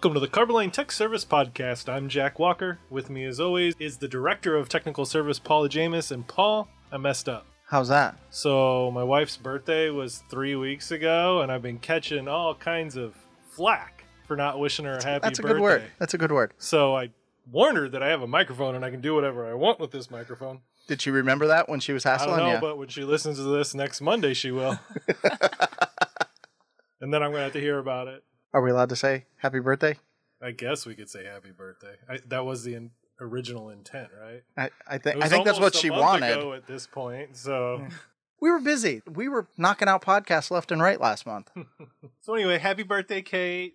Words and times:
Welcome 0.00 0.14
to 0.14 0.20
the 0.20 0.28
Carboline 0.28 0.70
Tech 0.70 0.92
Service 0.92 1.26
Podcast. 1.26 1.86
I'm 1.86 2.08
Jack 2.08 2.38
Walker. 2.38 2.78
With 2.88 3.10
me, 3.10 3.26
as 3.26 3.38
always, 3.38 3.74
is 3.78 3.98
the 3.98 4.08
Director 4.08 4.56
of 4.56 4.66
Technical 4.66 5.04
Service, 5.04 5.38
Paula 5.38 5.68
Jamis. 5.68 6.10
And 6.10 6.26
Paul, 6.26 6.68
I 6.90 6.96
messed 6.96 7.28
up. 7.28 7.44
How's 7.66 7.88
that? 7.88 8.16
So, 8.30 8.90
my 8.92 9.04
wife's 9.04 9.36
birthday 9.36 9.90
was 9.90 10.22
three 10.30 10.56
weeks 10.56 10.90
ago, 10.90 11.42
and 11.42 11.52
I've 11.52 11.60
been 11.60 11.78
catching 11.78 12.28
all 12.28 12.54
kinds 12.54 12.96
of 12.96 13.14
flack 13.50 14.04
for 14.26 14.38
not 14.38 14.58
wishing 14.58 14.86
her 14.86 14.96
a 14.96 15.04
happy 15.04 15.20
That's 15.22 15.38
a 15.38 15.42
birthday. 15.42 15.52
good 15.56 15.62
word. 15.62 15.82
That's 15.98 16.14
a 16.14 16.18
good 16.18 16.32
word. 16.32 16.54
So, 16.56 16.96
I 16.96 17.10
warned 17.52 17.76
her 17.76 17.86
that 17.90 18.02
I 18.02 18.08
have 18.08 18.22
a 18.22 18.26
microphone 18.26 18.74
and 18.74 18.86
I 18.86 18.90
can 18.90 19.02
do 19.02 19.14
whatever 19.14 19.50
I 19.50 19.52
want 19.52 19.80
with 19.80 19.90
this 19.90 20.10
microphone. 20.10 20.62
Did 20.88 21.02
she 21.02 21.10
remember 21.10 21.46
that 21.48 21.68
when 21.68 21.78
she 21.78 21.92
was 21.92 22.04
hassling 22.04 22.36
I 22.36 22.38
don't 22.38 22.48
know, 22.48 22.54
you? 22.54 22.60
but 22.62 22.78
when 22.78 22.88
she 22.88 23.04
listens 23.04 23.36
to 23.36 23.42
this 23.42 23.74
next 23.74 24.00
Monday, 24.00 24.32
she 24.32 24.50
will. 24.50 24.78
and 27.02 27.12
then 27.12 27.22
I'm 27.22 27.32
going 27.32 27.40
to 27.40 27.44
have 27.44 27.52
to 27.52 27.60
hear 27.60 27.78
about 27.78 28.08
it. 28.08 28.24
Are 28.52 28.60
we 28.60 28.70
allowed 28.70 28.88
to 28.88 28.96
say 28.96 29.26
happy 29.36 29.60
birthday? 29.60 29.96
I 30.42 30.52
guess 30.52 30.86
we 30.86 30.94
could 30.94 31.10
say 31.10 31.24
happy 31.24 31.50
birthday. 31.50 31.96
I, 32.08 32.18
that 32.28 32.44
was 32.44 32.64
the 32.64 32.74
in, 32.74 32.90
original 33.20 33.70
intent, 33.70 34.08
right? 34.20 34.42
I, 34.56 34.70
I 34.86 34.98
think 34.98 35.22
I 35.22 35.28
think 35.28 35.44
that's 35.44 35.60
what 35.60 35.74
she 35.74 35.90
wanted. 35.90 36.38
at 36.54 36.66
this 36.66 36.86
point. 36.86 37.36
So, 37.36 37.86
We 38.40 38.50
were 38.50 38.60
busy. 38.60 39.02
We 39.06 39.28
were 39.28 39.46
knocking 39.58 39.86
out 39.86 40.02
podcasts 40.02 40.50
left 40.50 40.72
and 40.72 40.80
right 40.80 40.98
last 40.98 41.26
month. 41.26 41.50
so 42.20 42.34
anyway, 42.34 42.58
happy 42.58 42.82
birthday, 42.82 43.20
Kate. 43.20 43.74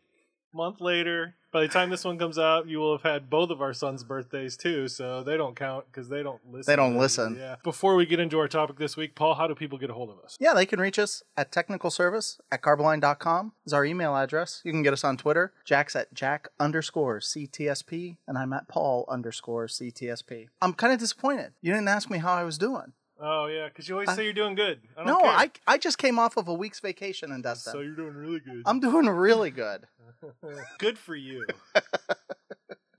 Month 0.54 0.82
later, 0.82 1.36
by 1.56 1.62
the 1.62 1.70
time 1.70 1.90
this 1.90 2.04
one 2.04 2.18
comes 2.18 2.38
out, 2.38 2.68
you 2.68 2.80
will 2.80 2.92
have 2.98 3.04
had 3.10 3.30
both 3.30 3.50
of 3.50 3.62
our 3.62 3.74
sons' 3.74 4.04
birthdays 4.04 4.58
too. 4.58 4.90
So 4.90 5.24
they 5.24 5.38
don't 5.38 5.56
count 5.56 5.86
because 5.90 6.10
they 6.10 6.22
don't 6.22 6.42
listen. 6.52 6.70
They 6.70 6.76
don't 6.76 6.98
listen. 6.98 7.38
Yeah. 7.40 7.56
Before 7.64 7.96
we 7.96 8.06
get 8.06 8.20
into 8.20 8.38
our 8.40 8.50
topic 8.50 8.76
this 8.78 8.98
week, 8.98 9.16
Paul, 9.16 9.36
how 9.36 9.48
do 9.48 9.56
people 9.56 9.78
get 9.78 9.90
a 9.90 9.94
hold 9.94 10.10
of 10.10 10.20
us? 10.20 10.36
Yeah, 10.38 10.54
they 10.54 10.66
can 10.66 10.82
reach 10.82 11.00
us 11.00 11.24
at 11.38 11.54
technical 11.54 11.90
service 11.90 12.42
at 12.52 12.62
carboline.com 12.62 13.54
is 13.66 13.72
our 13.72 13.86
email 13.86 14.18
address. 14.18 14.60
You 14.66 14.74
can 14.74 14.84
get 14.84 14.92
us 14.92 15.06
on 15.06 15.16
Twitter. 15.16 15.54
Jack's 15.64 15.96
at 15.96 16.14
Jack 16.14 16.50
underscore 16.60 17.20
CTSP, 17.22 18.18
and 18.28 18.38
I'm 18.38 18.52
at 18.52 18.68
Paul 18.68 19.06
underscore 19.08 19.68
CTSP. 19.68 20.48
I'm 20.62 20.74
kind 20.74 20.92
of 20.92 21.00
disappointed. 21.00 21.54
You 21.62 21.72
didn't 21.72 21.88
ask 21.88 22.10
me 22.10 22.18
how 22.18 22.34
I 22.34 22.44
was 22.44 22.58
doing. 22.58 22.92
Oh 23.18 23.46
yeah, 23.46 23.70
because 23.70 23.88
you 23.88 23.96
always 23.96 24.10
I- 24.10 24.16
say 24.18 24.24
you're 24.26 24.34
doing 24.34 24.56
good. 24.56 24.82
I 24.98 25.06
don't 25.06 25.08
No, 25.08 25.20
care. 25.22 25.30
I, 25.32 25.52
I 25.68 25.78
just 25.78 25.98
came 25.98 26.20
off 26.20 26.36
of 26.36 26.50
a 26.50 26.54
week's 26.54 26.82
vacation 26.82 27.32
in 27.32 27.42
Destin. 27.42 27.72
So 27.72 27.80
you're 27.80 27.96
doing 27.96 28.14
really 28.14 28.42
good. 28.42 28.64
I'm 28.66 28.82
doing 28.82 29.08
really 29.08 29.52
good. 29.52 29.86
good 30.80 30.98
for 30.98 31.16
you. 31.16 31.46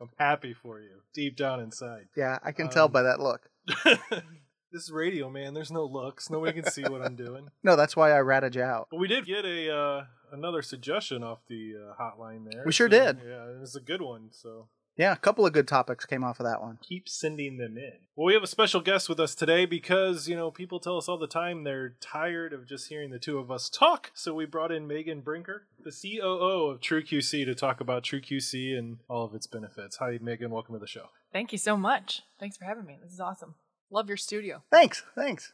I'm 0.01 0.11
happy 0.19 0.53
for 0.55 0.81
you, 0.81 1.01
deep 1.15 1.37
down 1.37 1.61
inside. 1.61 2.09
Yeah, 2.17 2.39
I 2.45 2.53
can 2.53 2.69
tell 2.69 2.87
Um, 2.87 2.93
by 2.93 3.03
that 3.03 3.19
look. 3.21 3.49
this 3.85 4.83
is 4.85 4.91
radio, 4.93 5.31
man. 5.31 5.55
There's 5.55 5.71
no 5.73 5.85
looks. 5.85 6.29
Nobody 6.31 6.61
can 6.61 6.71
see 6.71 6.83
what 6.83 7.03
I'm 7.03 7.17
doing. 7.17 7.49
No, 7.63 7.77
that's 7.77 7.97
why 7.97 8.13
I 8.13 8.19
ratted 8.21 8.55
you 8.55 8.63
out. 8.63 8.89
But 8.91 9.01
we 9.01 9.09
did 9.09 9.25
get 9.27 9.45
a 9.45 9.75
uh, 9.75 10.05
another 10.33 10.61
suggestion 10.63 11.25
off 11.25 11.39
the 11.49 11.75
uh, 11.77 12.03
hotline 12.03 12.47
there. 12.51 12.63
We 12.67 12.73
sure 12.73 12.91
So, 12.91 12.99
did. 13.05 13.21
Yeah, 13.27 13.51
it 13.51 13.61
was 13.61 13.75
a 13.75 13.81
good 13.81 14.03
one. 14.03 14.29
So 14.33 14.69
Yeah, 14.97 15.13
a 15.13 15.17
couple 15.17 15.45
of 15.45 15.53
good 15.53 15.69
topics 15.69 16.07
came 16.07 16.25
off 16.25 16.41
of 16.41 16.45
that 16.47 16.63
one. 16.63 16.79
keep 16.81 17.07
sending 17.07 17.59
them 17.59 17.77
in. 17.77 17.93
Well, 18.15 18.27
we 18.27 18.33
have 18.33 18.43
a 18.43 18.47
special 18.47 18.81
guest 18.81 19.11
with 19.11 19.21
us 19.21 19.35
today 19.35 19.67
because 19.67 20.27
you 20.27 20.35
know 20.35 20.51
people 20.51 20.81
tell 20.81 20.97
us 20.97 21.07
all 21.07 21.19
the 21.19 21.27
time 21.27 21.65
they're 21.65 21.97
tired 22.01 22.55
of 22.55 22.67
just 22.67 22.89
hearing 22.89 23.11
the 23.11 23.19
two 23.19 23.39
of 23.39 23.51
us 23.51 23.69
talk. 23.69 24.11
So 24.15 24.33
we 24.33 24.47
brought 24.47 24.73
in 24.73 24.87
Megan 24.87 25.21
Brinker, 25.21 25.67
the 25.85 25.91
COO 25.93 26.71
of 26.71 26.81
TrueQC, 26.81 27.45
to 27.45 27.55
talk 27.55 27.81
about 27.83 28.05
TrueQC 28.05 28.79
and 28.79 28.99
all 29.09 29.27
of 29.27 29.35
its 29.35 29.47
benefits. 29.47 29.97
Hi, 29.99 30.19
Megan. 30.23 30.51
Welcome 30.51 30.75
to 30.75 30.79
the 30.79 30.87
show. 30.87 31.11
Thank 31.31 31.53
you 31.53 31.59
so 31.59 31.77
much. 31.77 32.23
Thanks 32.41 32.57
for 32.57 32.65
having 32.65 32.87
me. 32.87 32.97
This 33.03 33.13
is 33.13 33.21
awesome. 33.21 33.55
Love 33.91 34.09
your 34.09 34.17
studio. 34.17 34.63
Thanks, 34.73 35.03
thanks. 35.15 35.53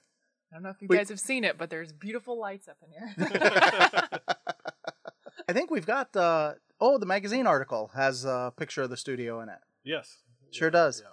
I 0.52 0.56
don't 0.56 0.62
know 0.62 0.70
if 0.70 0.80
you 0.80 0.86
We- 0.88 0.96
guys 0.98 1.08
have 1.08 1.18
seen 1.20 1.42
it, 1.42 1.58
but 1.58 1.68
there's 1.68 1.92
beautiful 1.92 2.38
lights 2.38 2.68
up 2.68 2.76
in 2.86 2.92
here. 2.92 3.28
I 5.48 5.52
think 5.52 5.70
we've 5.72 5.86
got 5.86 6.14
uh 6.16 6.52
oh, 6.82 6.98
the 6.98 7.06
magazine 7.06 7.46
article 7.46 7.92
has 7.94 8.24
a 8.24 8.52
picture 8.56 8.82
of 8.82 8.90
the 8.90 8.96
studio 8.96 9.40
in 9.40 9.48
it. 9.48 9.58
yes, 9.84 10.18
Sure 10.50 10.70
does. 10.70 11.00
Yeah. 11.02 11.10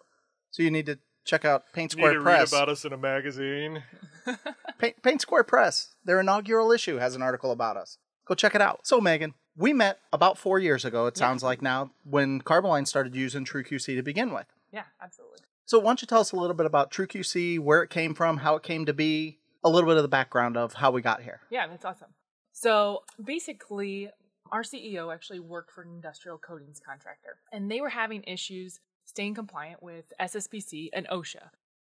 So 0.52 0.64
you 0.64 0.72
need 0.72 0.88
to 0.88 0.98
check 1.26 1.46
out 1.46 1.64
Paint 1.74 1.92
Square 1.92 2.14
Need 2.14 2.20
Square 2.22 2.36
to 2.36 2.40
Press. 2.40 2.52
read 2.52 2.58
about 2.58 2.70
us 2.70 2.84
in 2.86 2.92
a 2.92 2.98
magazine. 2.98 3.84
Paint, 4.80 5.02
Paint 5.04 5.22
Square 5.22 5.44
Press, 5.46 5.96
their 6.04 6.20
inaugural 6.20 6.72
issue 6.72 6.98
has 6.98 7.16
an 7.16 7.22
article 7.22 7.52
about 7.52 7.78
us. 7.78 7.98
Go 8.28 8.34
check 8.36 8.56
it 8.56 8.62
out. 8.62 8.82
So 8.84 9.00
Megan, 9.00 9.34
we 9.56 9.72
met 9.74 10.00
about 10.12 10.38
4 10.38 10.60
years 10.60 10.84
ago, 10.86 11.06
it 11.06 11.16
sounds 11.18 11.44
like 11.44 11.62
now, 11.62 11.92
when 12.04 12.42
Carboline 12.42 12.86
started 12.88 13.16
using 13.16 13.46
TrueQC 13.46 13.96
to 13.96 14.02
begin 14.04 14.34
with. 14.34 14.48
yeah, 14.74 14.84
absolutely. 15.02 15.40
So 15.66 15.78
why 15.78 15.90
don't 15.92 16.02
you 16.02 16.08
tell 16.08 16.22
us 16.22 16.32
a 16.32 16.36
little 16.36 16.56
bit 16.56 16.66
about 16.66 16.92
TrueQC, 16.92 17.60
where 17.60 17.84
it 17.84 17.90
came 17.92 18.16
from, 18.16 18.38
how 18.38 18.56
it 18.56 18.64
came 18.64 18.86
to 18.88 18.94
be, 18.94 19.38
a 19.64 19.70
little 19.70 19.88
bit 19.88 19.98
of 19.98 20.04
the 20.04 20.10
background 20.10 20.58
of 20.58 20.74
how 20.74 20.90
we 20.92 21.02
got 21.02 21.22
here. 21.22 21.42
Yeah, 21.52 21.68
that's 21.68 21.86
awesome. 21.86 22.08
So 22.54 23.04
basically, 23.24 24.10
our 24.52 24.64
CEO 24.64 25.14
actually 25.14 25.40
worked 25.40 25.72
for 25.72 25.82
an 25.82 25.90
industrial 25.90 26.38
coatings 26.38 26.80
contractor, 26.86 27.38
and 27.52 27.70
they 27.70 27.82
were 27.82 27.90
having 27.90 28.24
issues 28.24 28.80
staying 29.06 29.36
compliant 29.36 29.82
with 29.82 30.14
SSPC 30.20 30.90
and 30.94 31.08
OSHA. 31.08 31.50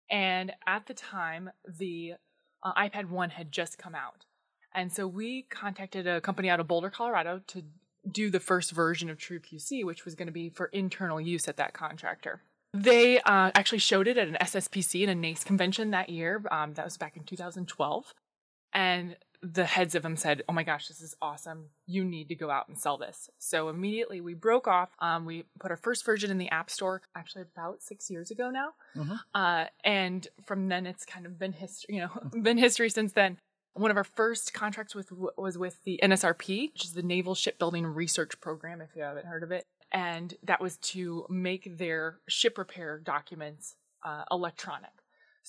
And 0.09 0.53
at 0.65 0.85
the 0.85 0.93
time, 0.93 1.49
the 1.67 2.13
uh, 2.63 2.73
iPad 2.73 3.09
1 3.09 3.31
had 3.31 3.51
just 3.51 3.77
come 3.77 3.95
out. 3.95 4.25
And 4.73 4.93
so 4.93 5.07
we 5.07 5.43
contacted 5.49 6.07
a 6.07 6.21
company 6.21 6.49
out 6.49 6.59
of 6.59 6.67
Boulder, 6.67 6.89
Colorado 6.89 7.41
to 7.47 7.63
do 8.09 8.29
the 8.29 8.39
first 8.39 8.71
version 8.71 9.09
of 9.09 9.17
TrueQC, 9.17 9.83
which 9.83 10.05
was 10.05 10.15
going 10.15 10.27
to 10.27 10.31
be 10.31 10.49
for 10.49 10.67
internal 10.67 11.19
use 11.19 11.47
at 11.47 11.57
that 11.57 11.73
contractor. 11.73 12.41
They 12.73 13.19
uh, 13.19 13.51
actually 13.55 13.79
showed 13.79 14.07
it 14.07 14.17
at 14.17 14.27
an 14.27 14.37
SSPC 14.39 15.01
and 15.01 15.11
a 15.11 15.15
NACE 15.15 15.43
convention 15.43 15.91
that 15.91 16.09
year. 16.09 16.43
Um, 16.51 16.73
that 16.73 16.85
was 16.85 16.97
back 16.97 17.17
in 17.17 17.23
2012. 17.23 18.13
And 18.73 19.15
the 19.41 19.65
heads 19.65 19.93
of 19.95 20.03
them 20.03 20.15
said, 20.15 20.43
Oh 20.49 20.53
my 20.53 20.63
gosh, 20.63 20.87
this 20.87 21.01
is 21.01 21.15
awesome. 21.21 21.65
You 21.85 22.03
need 22.03 22.29
to 22.29 22.35
go 22.35 22.49
out 22.49 22.67
and 22.67 22.77
sell 22.77 22.97
this. 22.97 23.29
So 23.37 23.69
immediately 23.69 24.19
we 24.21 24.33
broke 24.33 24.67
off. 24.67 24.89
Um, 24.99 25.25
we 25.25 25.43
put 25.59 25.71
our 25.71 25.77
first 25.77 26.03
version 26.05 26.31
in 26.31 26.37
the 26.37 26.49
App 26.49 26.69
Store 26.69 27.01
actually 27.15 27.43
about 27.43 27.81
six 27.83 28.09
years 28.09 28.31
ago 28.31 28.49
now. 28.49 28.69
Mhm. 28.95 29.19
Uh, 29.35 29.65
and 29.83 30.27
from 30.45 30.69
then 30.69 30.85
it's 30.87 31.05
kind 31.05 31.25
of 31.25 31.37
been 31.37 31.53
history, 31.53 31.95
you 31.95 32.01
know, 32.01 32.09
been 32.41 32.57
history 32.57 32.89
since 32.89 33.13
then. 33.13 33.37
One 33.73 33.91
of 33.91 33.97
our 33.97 34.03
first 34.03 34.55
contracts 34.55 34.95
with 34.95 35.11
was 35.11 35.55
with 35.55 35.83
the 35.83 35.99
NSRP, 36.01 36.71
which 36.73 36.83
is 36.85 36.93
the 36.93 37.03
Naval 37.03 37.35
Shipbuilding 37.35 37.85
Research 37.85 38.41
Program, 38.41 38.81
if 38.81 38.95
you 38.95 39.03
haven't 39.03 39.27
heard 39.27 39.43
of 39.43 39.51
it. 39.51 39.65
And 39.91 40.33
that 40.43 40.59
was 40.59 40.77
to 40.77 41.27
make 41.29 41.77
their 41.77 42.17
ship 42.27 42.57
repair 42.57 42.97
documents 42.97 43.75
uh, 44.03 44.23
electronic. 44.31 44.89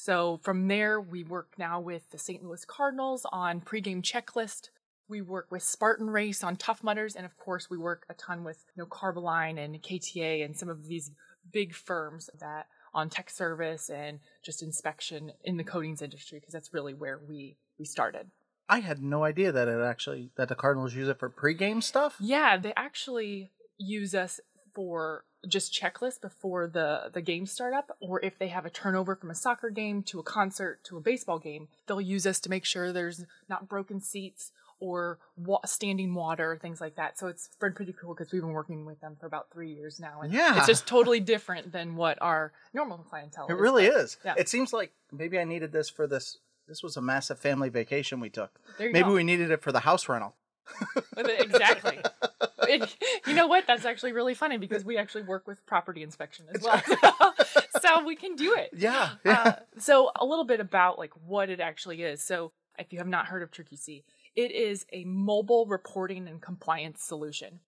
So 0.00 0.38
from 0.44 0.68
there, 0.68 1.00
we 1.00 1.24
work 1.24 1.54
now 1.58 1.80
with 1.80 2.08
the 2.12 2.18
St. 2.18 2.44
Louis 2.44 2.64
Cardinals 2.64 3.26
on 3.32 3.60
pregame 3.60 4.00
checklist. 4.00 4.68
We 5.08 5.20
work 5.22 5.48
with 5.50 5.64
Spartan 5.64 6.08
Race 6.08 6.44
on 6.44 6.54
Tough 6.54 6.84
Mudders, 6.84 7.16
and 7.16 7.26
of 7.26 7.36
course, 7.36 7.68
we 7.68 7.78
work 7.78 8.06
a 8.08 8.14
ton 8.14 8.44
with 8.44 8.64
you 8.76 8.82
know 8.82 8.86
Carboline 8.86 9.58
and 9.58 9.82
KTA 9.82 10.44
and 10.44 10.56
some 10.56 10.68
of 10.68 10.86
these 10.86 11.10
big 11.52 11.74
firms 11.74 12.30
that 12.38 12.68
on 12.94 13.10
tech 13.10 13.28
service 13.28 13.90
and 13.90 14.20
just 14.40 14.62
inspection 14.62 15.32
in 15.42 15.56
the 15.56 15.64
coatings 15.64 16.00
industry 16.00 16.38
because 16.38 16.52
that's 16.52 16.72
really 16.72 16.94
where 16.94 17.18
we 17.28 17.56
we 17.76 17.84
started. 17.84 18.30
I 18.68 18.78
had 18.78 19.02
no 19.02 19.24
idea 19.24 19.50
that 19.50 19.66
it 19.66 19.80
actually 19.80 20.30
that 20.36 20.48
the 20.48 20.54
Cardinals 20.54 20.94
use 20.94 21.08
it 21.08 21.18
for 21.18 21.28
pregame 21.28 21.82
stuff. 21.82 22.14
Yeah, 22.20 22.56
they 22.56 22.72
actually 22.76 23.50
use 23.78 24.14
us 24.14 24.38
for 24.78 25.24
just 25.48 25.72
checklists 25.74 26.20
before 26.20 26.68
the 26.68 27.10
the 27.12 27.20
games 27.20 27.50
start 27.50 27.74
up 27.74 27.96
or 27.98 28.24
if 28.24 28.38
they 28.38 28.46
have 28.46 28.64
a 28.64 28.70
turnover 28.70 29.16
from 29.16 29.28
a 29.28 29.34
soccer 29.34 29.70
game 29.70 30.04
to 30.04 30.20
a 30.20 30.22
concert 30.22 30.78
to 30.84 30.96
a 30.96 31.00
baseball 31.00 31.40
game 31.40 31.66
they'll 31.88 32.00
use 32.00 32.24
us 32.28 32.38
to 32.38 32.48
make 32.48 32.64
sure 32.64 32.92
there's 32.92 33.24
not 33.48 33.68
broken 33.68 34.00
seats 34.00 34.52
or 34.78 35.18
wa- 35.36 35.58
standing 35.66 36.14
water 36.14 36.56
things 36.62 36.80
like 36.80 36.94
that 36.94 37.18
so 37.18 37.26
it's 37.26 37.48
been 37.60 37.72
pretty 37.72 37.92
cool 38.00 38.14
because 38.14 38.32
we've 38.32 38.42
been 38.42 38.52
working 38.52 38.84
with 38.86 39.00
them 39.00 39.16
for 39.18 39.26
about 39.26 39.50
three 39.52 39.72
years 39.72 39.98
now 39.98 40.20
and 40.22 40.32
Yeah. 40.32 40.56
it's 40.58 40.66
just 40.68 40.86
totally 40.86 41.18
different 41.18 41.72
than 41.72 41.96
what 41.96 42.16
our 42.20 42.52
normal 42.72 42.98
clientele 42.98 43.46
It 43.48 43.54
is, 43.54 43.60
really 43.60 43.88
but 43.88 43.96
is. 43.96 44.16
yeah. 44.24 44.34
It 44.38 44.48
seems 44.48 44.72
like 44.72 44.92
maybe 45.10 45.40
I 45.40 45.44
needed 45.44 45.72
this 45.72 45.88
for 45.88 46.06
this. 46.06 46.38
This 46.68 46.84
was 46.84 46.96
a 46.96 47.00
massive 47.02 47.38
family 47.40 47.68
vacation 47.70 48.20
we 48.20 48.28
took. 48.30 48.60
Maybe 48.78 49.00
go. 49.00 49.12
we 49.12 49.24
needed 49.24 49.50
it 49.50 49.62
for 49.62 49.72
the 49.72 49.80
house 49.80 50.08
rental. 50.08 50.34
exactly 51.16 51.98
It- 52.68 52.96
you 53.26 53.34
know 53.34 53.46
what 53.46 53.66
that's 53.66 53.84
actually 53.84 54.12
really 54.12 54.34
funny 54.34 54.58
because 54.58 54.84
we 54.84 54.96
actually 54.98 55.22
work 55.22 55.46
with 55.46 55.64
property 55.66 56.02
inspection 56.02 56.46
as 56.54 56.62
well 56.62 56.82
so 57.80 58.04
we 58.04 58.16
can 58.16 58.34
do 58.36 58.54
it 58.54 58.70
Yeah. 58.76 59.10
yeah. 59.24 59.42
Uh, 59.42 59.52
so 59.78 60.10
a 60.16 60.24
little 60.24 60.44
bit 60.44 60.60
about 60.60 60.98
like 60.98 61.12
what 61.26 61.50
it 61.50 61.60
actually 61.60 62.02
is. 62.02 62.22
So 62.22 62.52
if 62.78 62.92
you 62.92 62.98
have 62.98 63.08
not 63.08 63.26
heard 63.26 63.42
of 63.42 63.50
TrueQC, 63.50 64.04
it 64.36 64.52
is 64.52 64.86
a 64.92 65.04
mobile 65.04 65.66
reporting 65.66 66.28
and 66.28 66.40
compliance 66.40 67.02
solution. 67.02 67.60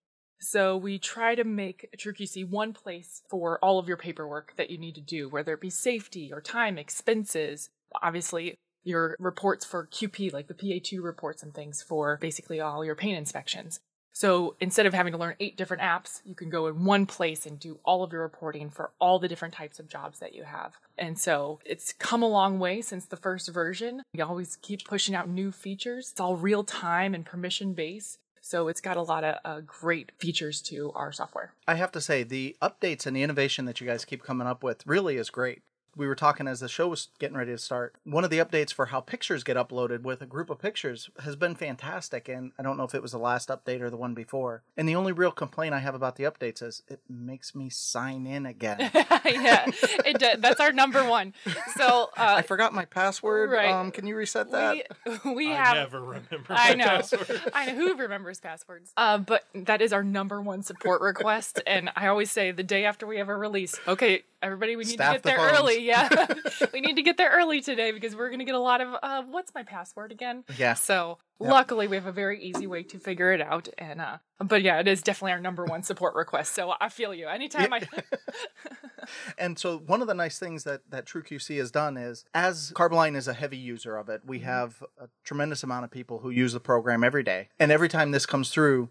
So 0.43 0.77
we 0.77 0.99
try 0.99 1.35
to 1.35 1.45
make 1.45 1.89
TrueQC 1.99 2.49
one 2.49 2.73
place 2.73 3.23
for 3.29 3.59
all 3.63 3.79
of 3.79 3.89
your 3.89 3.97
paperwork 3.99 4.55
that 4.57 4.71
you 4.71 4.79
need 4.79 4.95
to 4.95 5.01
do, 5.03 5.29
whether 5.29 5.53
it 5.53 5.61
be 5.61 5.69
safety 5.71 6.33
or 6.33 6.41
time, 6.41 6.79
expenses, 6.79 7.69
obviously 8.03 8.55
your 8.83 9.17
reports 9.19 9.67
for 9.67 9.87
QP, 9.87 10.33
like 10.33 10.49
the 10.49 10.55
PA2 10.55 11.03
reports 11.03 11.43
and 11.43 11.53
things 11.53 11.83
for 11.83 12.17
basically 12.23 12.61
all 12.61 12.83
your 12.85 12.95
paint 12.95 13.19
inspections. 13.19 13.81
So 14.13 14.57
instead 14.61 14.87
of 14.87 14.95
having 14.95 15.13
to 15.13 15.19
learn 15.19 15.37
eight 15.41 15.57
different 15.57 15.83
apps, 15.83 16.21
you 16.25 16.35
can 16.35 16.51
go 16.51 16.67
in 16.67 16.85
one 16.85 17.07
place 17.07 17.47
and 17.47 17.59
do 17.59 17.79
all 17.85 18.03
of 18.03 18.13
your 18.13 18.23
reporting 18.23 18.71
for 18.71 18.91
all 19.01 19.19
the 19.19 19.29
different 19.29 19.55
types 19.55 19.79
of 19.79 19.89
jobs 19.89 20.19
that 20.19 20.35
you 20.35 20.45
have. 20.45 20.75
And 20.99 21.19
so 21.19 21.61
it's 21.65 21.93
come 21.93 22.23
a 22.23 22.29
long 22.29 22.59
way 22.59 22.83
since 22.83 23.07
the 23.07 23.17
first 23.17 23.49
version. 23.49 24.03
We 24.13 24.21
always 24.21 24.57
keep 24.57 24.85
pushing 24.85 25.15
out 25.15 25.29
new 25.29 25.53
features. 25.53 26.11
It's 26.13 26.21
all 26.21 26.37
real 26.37 26.65
time 26.65 27.15
and 27.15 27.25
permission 27.25 27.73
based. 27.73 28.19
So 28.43 28.69
it's 28.69 28.81
got 28.81 28.97
a 28.97 29.03
lot 29.03 29.23
of 29.23 29.37
uh, 29.45 29.61
great 29.61 30.13
features 30.19 30.61
to 30.63 30.93
our 30.95 31.13
software. 31.13 31.53
I 31.69 31.75
have 31.75 31.93
to 31.93 32.01
say, 32.01 32.23
the 32.23 32.57
updates 32.61 33.07
and 33.07 33.15
the 33.15 33.23
innovation 33.23 33.67
that 33.67 33.81
you 33.81 33.87
guys 33.87 34.05
keep 34.05 34.23
coming 34.23 34.47
up 34.47 34.65
with 34.65 34.87
really 34.87 35.19
is 35.19 35.31
great. 35.31 35.63
We 35.97 36.07
were 36.07 36.15
talking 36.15 36.47
as 36.47 36.61
the 36.61 36.69
show 36.69 36.89
was 36.89 37.09
getting 37.19 37.37
ready 37.37 37.53
to 37.53 37.59
start. 37.59 37.95
One 38.05 38.25
of 38.25 38.31
the 38.31 38.39
updates 38.39 38.73
for 38.73 38.87
how 38.87 39.01
pictures 39.01 39.45
get 39.45 39.57
uploaded 39.57 40.03
with 40.03 40.23
a 40.23 40.27
group 40.27 40.51
of 40.51 40.59
pictures 40.59 41.11
has 41.21 41.37
been 41.37 41.55
fantastic. 41.55 42.29
And 42.29 42.53
I 42.59 42.63
don't 42.63 42.77
know 42.77 42.85
if 42.85 42.95
it 42.95 43.03
was 43.03 43.13
the 43.13 43.19
last 43.19 43.49
update 43.49 43.81
or 43.81 43.91
the 43.91 43.97
one 43.97 44.15
before. 44.15 44.63
And 44.77 44.89
the 44.89 44.95
only 44.97 45.13
real 45.13 45.33
complaint 45.33 45.75
I 45.75 45.81
have 45.81 45.95
about 45.95 46.17
the 46.17 46.25
updates 46.25 46.63
is 46.63 46.83
it 46.89 47.01
makes 47.09 47.55
me 47.55 47.69
sign 47.71 48.27
in 48.27 48.47
again. 48.47 48.79
yeah, 49.25 49.67
it 50.05 50.19
does. 50.19 50.39
that's 50.41 50.61
our 50.61 50.73
number 50.73 51.09
one. 51.09 51.35
So 51.77 52.11
uh, 52.17 52.37
I 52.39 52.43
forgot 52.43 52.73
my 52.73 52.85
password. 52.85 53.51
right. 53.51 53.73
Um, 53.73 53.91
can 53.91 54.07
you 54.07 54.17
reset 54.17 54.51
that? 54.53 54.77
we, 55.25 55.35
we 55.35 55.53
I 55.53 55.57
have 55.57 55.75
never 55.75 56.01
remember. 56.01 56.47
I 56.49 56.75
know. 56.75 56.85
password. 56.85 57.43
I 57.53 57.67
know 57.67 57.75
who 57.75 57.95
remembers 57.97 58.41
passwords. 58.41 58.93
Uh, 58.97 59.19
but 59.19 59.45
that 59.55 59.83
is 59.83 59.93
our 59.93 60.03
number 60.05 60.41
one 60.41 60.63
support 60.63 61.01
request. 61.01 61.61
and 61.67 61.91
I 61.97 62.07
always 62.07 62.31
say 62.31 62.51
the 62.53 62.63
day 62.63 62.85
after 62.85 63.07
we 63.07 63.19
have 63.19 63.29
a 63.29 63.37
release, 63.37 63.75
okay, 63.89 64.23
everybody, 64.43 64.77
we 64.77 64.85
need 64.85 64.93
Staff 64.95 65.13
to 65.13 65.19
get 65.19 65.23
the 65.23 65.29
there 65.31 65.39
phones. 65.39 65.59
early. 65.59 65.81
Yeah. 65.85 66.09
we 66.73 66.81
need 66.81 66.97
to 66.97 67.03
get 67.03 67.17
there 67.17 67.31
early 67.31 67.61
today 67.61 67.91
because 67.93 68.15
we're 68.17 68.29
going 68.29 68.39
to 68.41 68.45
get 68.45 68.55
a 68.55 68.59
lot 68.61 68.81
of, 68.81 68.95
uh, 69.03 69.23
what's 69.23 69.53
my 69.55 69.63
password 69.63 70.13
again? 70.13 70.45
Yeah. 70.57 70.75
So 70.75 71.19
Yep. 71.43 71.51
luckily 71.51 71.89
we 71.89 71.97
have 71.97 72.05
a 72.05 72.13
very 72.13 72.39
easy 72.43 72.67
way 72.67 72.83
to 72.83 72.99
figure 72.99 73.33
it 73.33 73.41
out. 73.41 73.67
And, 73.79 73.99
uh, 74.03 74.19
but 74.41 74.61
yeah, 74.61 74.79
it 74.79 74.87
is 74.87 75.01
definitely 75.03 75.33
our 75.33 75.41
number 75.41 75.65
one 75.65 75.83
support 75.83 76.15
request. 76.15 76.53
So 76.55 76.75
I 76.79 76.91
feel 76.91 77.15
you. 77.15 77.29
Anytime 77.29 77.73
I, 77.73 77.81
And 79.39 79.59
so 79.59 79.79
one 79.79 80.03
of 80.03 80.07
the 80.07 80.15
nice 80.15 80.39
things 80.39 80.65
that 80.65 80.83
that 80.91 81.07
TrueQC 81.07 81.57
has 81.59 81.71
done 81.71 81.97
is 81.97 82.25
as 82.35 82.73
Carboline 82.75 83.17
is 83.17 83.27
a 83.27 83.33
heavy 83.33 83.57
user 83.57 83.97
of 83.97 84.09
it, 84.11 84.21
we 84.27 84.41
have 84.41 84.85
a 85.01 85.09
tremendous 85.25 85.63
amount 85.63 85.85
of 85.85 85.91
people 85.91 86.19
who 86.19 86.31
use 86.31 86.53
the 86.53 86.61
program 86.61 87.03
every 87.03 87.23
day. 87.23 87.49
And 87.59 87.73
every 87.73 87.89
time 87.89 88.11
this 88.11 88.27
comes 88.27 88.51
through, 88.51 88.91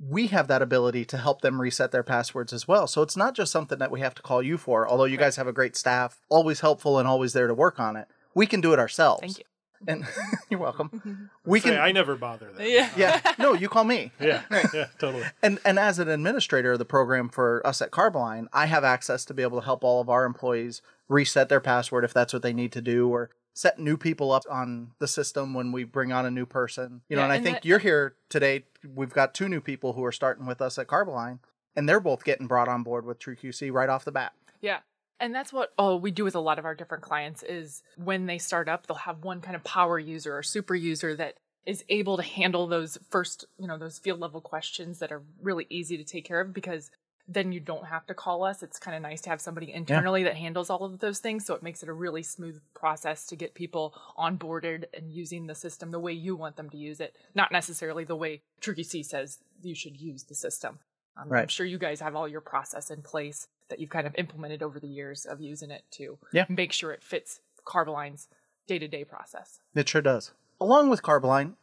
we 0.00 0.28
have 0.28 0.46
that 0.48 0.62
ability 0.62 1.04
to 1.06 1.16
help 1.16 1.40
them 1.40 1.60
reset 1.60 1.90
their 1.90 2.02
passwords 2.02 2.52
as 2.52 2.68
well. 2.68 2.86
So 2.86 3.02
it's 3.02 3.16
not 3.16 3.34
just 3.34 3.50
something 3.52 3.78
that 3.78 3.90
we 3.90 4.00
have 4.00 4.14
to 4.14 4.22
call 4.22 4.42
you 4.42 4.56
for, 4.56 4.88
although 4.88 5.04
you 5.04 5.16
guys 5.16 5.36
have 5.36 5.48
a 5.48 5.52
great 5.52 5.76
staff, 5.76 6.20
always 6.28 6.60
helpful 6.60 6.98
and 6.98 7.08
always 7.08 7.32
there 7.32 7.46
to 7.48 7.54
work 7.54 7.80
on 7.80 7.96
it. 7.96 8.06
We 8.34 8.46
can 8.46 8.60
do 8.60 8.72
it 8.72 8.78
ourselves. 8.78 9.20
thank 9.20 9.38
you. 9.38 9.44
And 9.86 10.04
you're 10.50 10.60
welcome. 10.60 11.30
We 11.44 11.60
Say, 11.60 11.70
can 11.70 11.80
I 11.80 11.92
never 11.92 12.16
bother 12.16 12.52
them. 12.52 12.66
Yeah. 12.66 12.90
Yeah. 12.96 13.20
No, 13.38 13.54
you 13.54 13.68
call 13.68 13.84
me. 13.84 14.12
Yeah. 14.20 14.42
Yeah. 14.50 14.86
Totally. 14.98 15.24
And 15.42 15.58
and 15.64 15.78
as 15.78 15.98
an 15.98 16.08
administrator 16.08 16.72
of 16.72 16.78
the 16.78 16.84
program 16.84 17.28
for 17.28 17.64
us 17.66 17.80
at 17.80 17.90
Carboline, 17.92 18.48
I 18.52 18.66
have 18.66 18.84
access 18.84 19.24
to 19.26 19.34
be 19.34 19.42
able 19.42 19.60
to 19.60 19.64
help 19.64 19.84
all 19.84 20.00
of 20.00 20.08
our 20.08 20.24
employees 20.24 20.82
reset 21.08 21.48
their 21.48 21.60
password 21.60 22.04
if 22.04 22.12
that's 22.12 22.32
what 22.32 22.42
they 22.42 22.52
need 22.52 22.72
to 22.72 22.82
do, 22.82 23.08
or 23.08 23.30
set 23.58 23.76
new 23.76 23.96
people 23.96 24.30
up 24.30 24.44
on 24.48 24.92
the 25.00 25.08
system 25.08 25.52
when 25.52 25.72
we 25.72 25.82
bring 25.82 26.12
on 26.12 26.24
a 26.24 26.30
new 26.30 26.46
person. 26.46 27.02
You 27.08 27.16
know, 27.16 27.22
Yeah, 27.22 27.24
and 27.24 27.32
I 27.32 27.36
and 27.36 27.44
think 27.44 27.56
that- 27.56 27.64
you're 27.64 27.80
here 27.80 28.14
today. 28.28 28.66
We've 28.94 29.12
got 29.12 29.34
two 29.34 29.48
new 29.48 29.60
people 29.60 29.94
who 29.94 30.04
are 30.04 30.12
starting 30.12 30.46
with 30.46 30.62
us 30.62 30.78
at 30.78 30.86
Carboline, 30.86 31.40
and 31.74 31.88
they're 31.88 31.98
both 31.98 32.22
getting 32.22 32.46
brought 32.46 32.68
on 32.68 32.84
board 32.84 33.04
with 33.04 33.18
TrueQC 33.18 33.72
right 33.72 33.88
off 33.88 34.04
the 34.04 34.12
bat. 34.12 34.32
Yeah. 34.60 34.78
And 35.18 35.34
that's 35.34 35.52
what 35.52 35.72
oh 35.76 35.96
we 35.96 36.12
do 36.12 36.22
with 36.22 36.36
a 36.36 36.40
lot 36.40 36.60
of 36.60 36.64
our 36.64 36.76
different 36.76 37.02
clients 37.02 37.42
is 37.42 37.82
when 37.96 38.26
they 38.26 38.38
start 38.38 38.68
up, 38.68 38.86
they'll 38.86 38.96
have 38.98 39.24
one 39.24 39.40
kind 39.40 39.56
of 39.56 39.64
power 39.64 39.98
user 39.98 40.38
or 40.38 40.44
super 40.44 40.76
user 40.76 41.16
that 41.16 41.34
is 41.66 41.84
able 41.88 42.16
to 42.16 42.22
handle 42.22 42.68
those 42.68 42.96
first, 43.10 43.44
you 43.58 43.66
know, 43.66 43.76
those 43.76 43.98
field 43.98 44.20
level 44.20 44.40
questions 44.40 45.00
that 45.00 45.10
are 45.10 45.22
really 45.42 45.66
easy 45.68 45.96
to 45.96 46.04
take 46.04 46.24
care 46.24 46.40
of 46.40 46.54
because 46.54 46.92
then 47.30 47.52
you 47.52 47.60
don't 47.60 47.84
have 47.86 48.06
to 48.06 48.14
call 48.14 48.42
us. 48.42 48.62
It's 48.62 48.78
kind 48.78 48.96
of 48.96 49.02
nice 49.02 49.20
to 49.22 49.30
have 49.30 49.40
somebody 49.40 49.70
internally 49.72 50.22
that 50.24 50.36
handles 50.36 50.70
all 50.70 50.82
of 50.84 50.98
those 51.00 51.18
things. 51.18 51.44
So 51.44 51.54
it 51.54 51.62
makes 51.62 51.82
it 51.82 51.88
a 51.88 51.92
really 51.92 52.22
smooth 52.22 52.58
process 52.74 53.26
to 53.26 53.36
get 53.36 53.52
people 53.54 53.94
onboarded 54.18 54.84
and 54.94 55.12
using 55.12 55.46
the 55.46 55.54
system 55.54 55.90
the 55.90 56.00
way 56.00 56.12
you 56.12 56.34
want 56.36 56.56
them 56.56 56.70
to 56.70 56.76
use 56.78 57.00
it, 57.00 57.14
not 57.34 57.52
necessarily 57.52 58.04
the 58.04 58.16
way 58.16 58.40
TrueQC 58.62 59.04
says 59.04 59.38
you 59.62 59.74
should 59.74 60.00
use 60.00 60.24
the 60.24 60.34
system. 60.34 60.78
Um, 61.16 61.32
I'm 61.32 61.48
sure 61.48 61.66
you 61.66 61.78
guys 61.78 62.00
have 62.00 62.16
all 62.16 62.28
your 62.28 62.40
process 62.40 62.90
in 62.90 63.02
place 63.02 63.48
that 63.68 63.78
you've 63.78 63.90
kind 63.90 64.06
of 64.06 64.14
implemented 64.16 64.62
over 64.62 64.80
the 64.80 64.88
years 64.88 65.26
of 65.26 65.40
using 65.40 65.70
it 65.70 65.82
to 65.92 66.16
Yeah. 66.32 66.46
make 66.48 66.72
sure 66.72 66.92
it 66.92 67.02
fits 67.02 67.40
Carboline's 67.66 68.28
day 68.66 68.78
to 68.78 68.88
day 68.88 69.04
process. 69.04 69.58
It 69.74 69.88
sure 69.88 70.00
does. 70.00 70.32
Along 70.60 70.88
with 70.88 71.02
Carboline, 71.02 71.54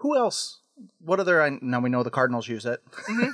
who 0.00 0.16
else? 0.16 0.58
What 1.04 1.20
other? 1.20 1.48
Now 1.62 1.80
we 1.80 1.90
know 1.90 2.02
the 2.02 2.10
Cardinals 2.10 2.48
use 2.48 2.66
it. 2.66 2.82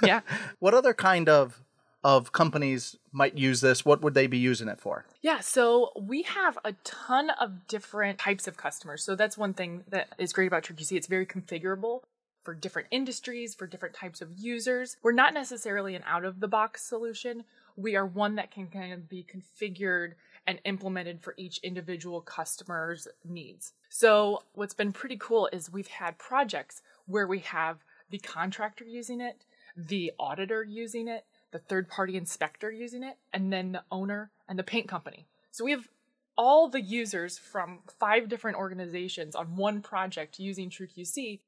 yeah. 0.03 0.21
What 0.59 0.75
other 0.75 0.93
kind 0.93 1.29
of 1.29 1.63
of 2.05 2.33
companies 2.33 2.97
might 3.13 3.37
use 3.37 3.61
this? 3.61 3.85
What 3.85 4.03
would 4.03 4.15
they 4.15 4.27
be 4.27 4.39
using 4.39 4.69
it 4.69 4.81
for? 4.81 5.05
Yeah, 5.21 5.41
so 5.41 5.93
we 6.01 6.23
have 6.23 6.59
a 6.65 6.73
ton 6.85 7.31
of 7.31 7.67
different 7.67 8.19
types 8.19 8.47
of 8.47 8.57
customers. 8.57 9.03
So 9.03 9.15
that's 9.15 9.37
one 9.37 9.55
thing 9.55 9.85
that 9.89 10.09
is 10.19 10.33
great 10.33 10.47
about 10.47 10.65
TrueQC. 10.65 10.93
It's 10.93 11.07
very 11.07 11.27
configurable 11.27 12.03
for 12.45 12.55
different 12.55 12.89
industries, 12.91 13.55
for 13.55 13.67
different 13.67 13.95
types 13.95 14.21
of 14.21 14.33
users. 14.39 14.97
We're 15.03 15.13
not 15.13 15.35
necessarily 15.35 15.95
an 15.95 16.05
out 16.07 16.25
of 16.25 16.41
the 16.41 16.49
box 16.49 16.83
solution. 16.83 17.45
We 17.77 17.97
are 17.97 18.07
one 18.07 18.37
that 18.37 18.51
can 18.51 18.69
kind 18.69 18.93
of 18.93 19.09
be 19.09 19.25
configured 19.25 20.13
and 20.47 20.61
implemented 20.65 21.21
for 21.21 21.35
each 21.37 21.59
individual 21.59 22.23
customer's 22.23 23.07
needs. 23.23 23.75
So 23.91 24.45
what's 24.55 24.73
been 24.73 24.93
pretty 24.93 25.19
cool 25.19 25.49
is 25.53 25.71
we've 25.71 25.89
had 25.89 26.17
projects 26.17 26.81
where 27.07 27.27
we 27.27 27.41
have 27.41 27.85
the 28.09 28.19
contractor 28.19 28.85
using 28.85 29.21
it, 29.21 29.45
the 29.77 30.13
auditor 30.19 30.65
using 30.65 31.07
it, 31.07 31.27
the 31.53 31.59
third 31.59 31.89
party 31.89 32.17
inspector 32.17 32.71
using 32.71 33.03
it, 33.03 33.17
and 33.33 33.53
then 33.53 33.73
the 33.73 33.85
owner 33.91 34.31
and 34.49 34.59
the 34.59 34.65
paint 34.65 34.89
company. 34.89 35.27
So 35.51 35.65
we 35.65 35.73
have 35.73 35.89
all 36.37 36.69
the 36.69 36.81
users 36.81 37.37
from 37.37 37.81
five 37.99 38.29
different 38.29 38.57
organizations 38.57 39.35
on 39.35 39.57
one 39.57 39.83
project 39.83 40.39
using 40.39 40.71
TrueQC. 40.71 41.41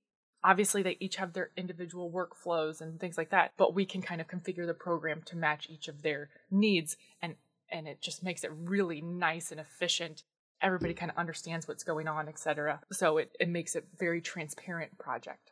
Obviously, 0.43 0.83
they 0.83 0.97
each 1.01 1.17
have 1.17 1.33
their 1.33 1.51
individual 1.57 2.11
workflows 2.11 2.81
and 2.81 2.99
things 2.99 3.17
like 3.17 3.31
that, 3.31 3.53
but 3.57 3.75
we 3.75 3.85
can 3.85 4.03
kind 4.03 4.21
of 4.21 4.27
configure 4.27 4.67
the 4.67 4.75
program 4.75 5.23
to 5.27 5.37
match 5.37 5.69
each 5.71 5.87
of 5.87 6.03
their 6.03 6.31
needs, 6.51 6.97
and 7.23 7.37
and 7.71 7.87
it 7.87 8.01
just 8.01 8.25
makes 8.25 8.43
it 8.43 8.51
really 8.53 9.01
nice 9.01 9.53
and 9.53 9.61
efficient. 9.61 10.25
Everybody 10.61 10.93
kind 10.93 11.11
of 11.11 11.17
understands 11.17 11.69
what's 11.69 11.85
going 11.85 12.09
on, 12.09 12.29
etc. 12.29 12.81
So 12.91 13.19
it, 13.19 13.37
it 13.39 13.49
makes 13.49 13.77
it 13.77 13.87
very 13.99 14.21
transparent 14.21 14.99
project. 14.99 15.50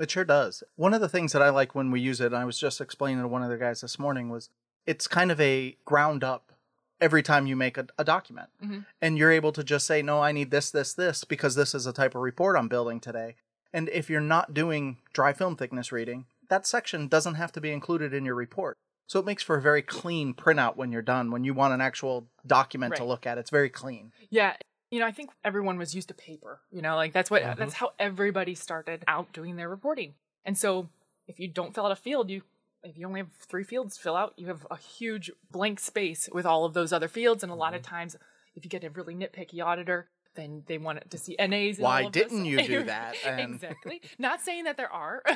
It 0.00 0.10
sure 0.10 0.24
does. 0.24 0.64
One 0.76 0.94
of 0.94 1.00
the 1.02 1.08
things 1.08 1.32
that 1.32 1.42
I 1.42 1.50
like 1.50 1.74
when 1.74 1.90
we 1.90 2.00
use 2.00 2.20
it, 2.20 2.26
and 2.32 2.36
I 2.36 2.44
was 2.46 2.58
just 2.58 2.80
explaining 2.80 3.20
to 3.20 3.28
one 3.28 3.42
of 3.42 3.50
the 3.50 3.58
guys 3.58 3.82
this 3.82 3.98
morning, 3.98 4.30
was 4.30 4.48
it's 4.86 5.06
kind 5.06 5.30
of 5.30 5.40
a 5.40 5.76
ground 5.84 6.24
up 6.24 6.52
every 7.00 7.22
time 7.22 7.46
you 7.46 7.54
make 7.54 7.76
a, 7.78 7.86
a 7.98 8.04
document. 8.04 8.48
Mhm. 8.64 8.86
And 9.00 9.18
you're 9.18 9.30
able 9.30 9.52
to 9.52 9.62
just 9.62 9.86
say, 9.86 10.02
no, 10.02 10.20
I 10.22 10.32
need 10.32 10.50
this, 10.50 10.70
this, 10.70 10.94
this, 10.94 11.24
because 11.24 11.54
this 11.54 11.74
is 11.74 11.86
a 11.86 11.92
type 11.92 12.14
of 12.14 12.22
report 12.22 12.56
I'm 12.56 12.68
building 12.68 12.98
today. 12.98 13.36
And 13.72 13.88
if 13.90 14.10
you're 14.10 14.20
not 14.20 14.54
doing 14.54 14.98
dry 15.12 15.32
film 15.32 15.54
thickness 15.56 15.92
reading, 15.92 16.26
that 16.48 16.66
section 16.66 17.06
doesn't 17.06 17.34
have 17.34 17.52
to 17.52 17.60
be 17.60 17.70
included 17.70 18.12
in 18.12 18.24
your 18.24 18.34
report. 18.34 18.76
So 19.06 19.18
it 19.18 19.26
makes 19.26 19.42
for 19.42 19.56
a 19.56 19.62
very 19.62 19.82
clean 19.82 20.34
printout 20.34 20.76
when 20.76 20.92
you're 20.92 21.02
done. 21.02 21.30
When 21.30 21.44
you 21.44 21.52
want 21.52 21.74
an 21.74 21.80
actual 21.80 22.28
document 22.46 22.96
to 22.96 23.04
look 23.04 23.26
at, 23.26 23.38
it's 23.38 23.50
very 23.50 23.68
clean. 23.68 24.12
Yeah. 24.30 24.54
You 24.90 25.00
know, 25.00 25.06
I 25.06 25.12
think 25.12 25.30
everyone 25.44 25.78
was 25.78 25.94
used 25.94 26.08
to 26.08 26.14
paper. 26.14 26.60
You 26.70 26.82
know, 26.82 26.96
like 26.96 27.12
that's 27.12 27.30
what 27.30 27.42
that's 27.56 27.74
how 27.74 27.92
everybody 27.98 28.54
started 28.54 29.04
out 29.06 29.32
doing 29.32 29.56
their 29.56 29.68
reporting. 29.68 30.14
And 30.44 30.58
so 30.58 30.88
if 31.28 31.38
you 31.38 31.48
don't 31.48 31.74
fill 31.74 31.86
out 31.86 31.92
a 31.92 31.96
field, 31.96 32.30
you 32.30 32.42
if 32.82 32.96
you 32.96 33.06
only 33.06 33.20
have 33.20 33.32
three 33.48 33.64
fields 33.64 33.96
to 33.96 34.02
fill 34.02 34.16
out, 34.16 34.34
you 34.36 34.48
have 34.48 34.66
a 34.70 34.76
huge 34.76 35.30
blank 35.50 35.80
space 35.80 36.28
with 36.32 36.46
all 36.46 36.64
of 36.64 36.74
those 36.74 36.92
other 36.92 37.08
fields. 37.08 37.42
And 37.42 37.52
a 37.52 37.54
lot 37.54 37.74
of 37.74 37.82
times, 37.82 38.16
if 38.54 38.64
you 38.64 38.70
get 38.70 38.84
a 38.84 38.90
really 38.90 39.14
nitpicky 39.14 39.64
auditor, 39.64 40.08
then 40.34 40.62
they 40.66 40.78
want 40.78 40.98
it 40.98 41.10
to 41.10 41.18
see 41.18 41.36
NAs. 41.38 41.76
And 41.76 41.84
Why 41.84 42.08
didn't 42.08 42.46
you 42.46 42.62
do 42.62 42.84
that? 42.84 43.16
And- 43.26 43.54
exactly. 43.54 44.00
Not 44.18 44.40
saying 44.40 44.64
that 44.64 44.76
there 44.76 44.92
are, 44.92 45.22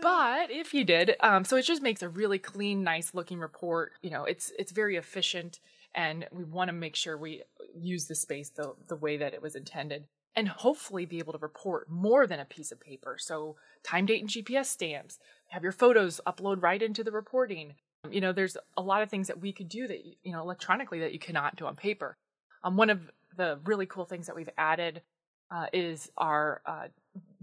but 0.00 0.50
if 0.50 0.74
you 0.74 0.84
did, 0.84 1.16
um, 1.20 1.44
so 1.44 1.56
it 1.56 1.62
just 1.62 1.82
makes 1.82 2.02
a 2.02 2.08
really 2.08 2.38
clean, 2.38 2.82
nice 2.82 3.14
looking 3.14 3.38
report. 3.38 3.92
You 4.02 4.10
know, 4.10 4.24
it's 4.24 4.52
it's 4.58 4.72
very 4.72 4.96
efficient, 4.96 5.60
and 5.94 6.26
we 6.32 6.44
want 6.44 6.68
to 6.68 6.72
make 6.72 6.96
sure 6.96 7.16
we 7.16 7.42
use 7.74 8.06
the 8.06 8.14
space 8.14 8.50
the 8.50 8.74
the 8.88 8.96
way 8.96 9.16
that 9.16 9.34
it 9.34 9.42
was 9.42 9.54
intended, 9.54 10.04
and 10.34 10.48
hopefully 10.48 11.06
be 11.06 11.18
able 11.18 11.32
to 11.32 11.38
report 11.38 11.88
more 11.90 12.26
than 12.26 12.40
a 12.40 12.44
piece 12.44 12.72
of 12.72 12.80
paper. 12.80 13.16
So 13.18 13.56
time, 13.82 14.06
date, 14.06 14.20
and 14.20 14.30
GPS 14.30 14.66
stamps. 14.66 15.18
Have 15.48 15.62
your 15.62 15.72
photos 15.72 16.20
upload 16.26 16.62
right 16.62 16.82
into 16.82 17.04
the 17.04 17.12
reporting. 17.12 17.74
You 18.10 18.20
know, 18.20 18.32
there's 18.32 18.56
a 18.76 18.82
lot 18.82 19.02
of 19.02 19.10
things 19.10 19.28
that 19.28 19.40
we 19.40 19.52
could 19.52 19.68
do 19.68 19.86
that 19.86 20.04
you 20.22 20.32
know 20.32 20.40
electronically 20.40 21.00
that 21.00 21.12
you 21.12 21.18
cannot 21.18 21.56
do 21.56 21.66
on 21.66 21.76
paper. 21.76 22.16
Um, 22.62 22.76
one 22.76 22.90
of 22.90 23.10
the 23.36 23.58
really 23.64 23.86
cool 23.86 24.04
things 24.04 24.26
that 24.26 24.36
we've 24.36 24.48
added 24.56 25.02
uh, 25.50 25.66
is 25.72 26.10
our 26.16 26.62
uh, 26.66 26.88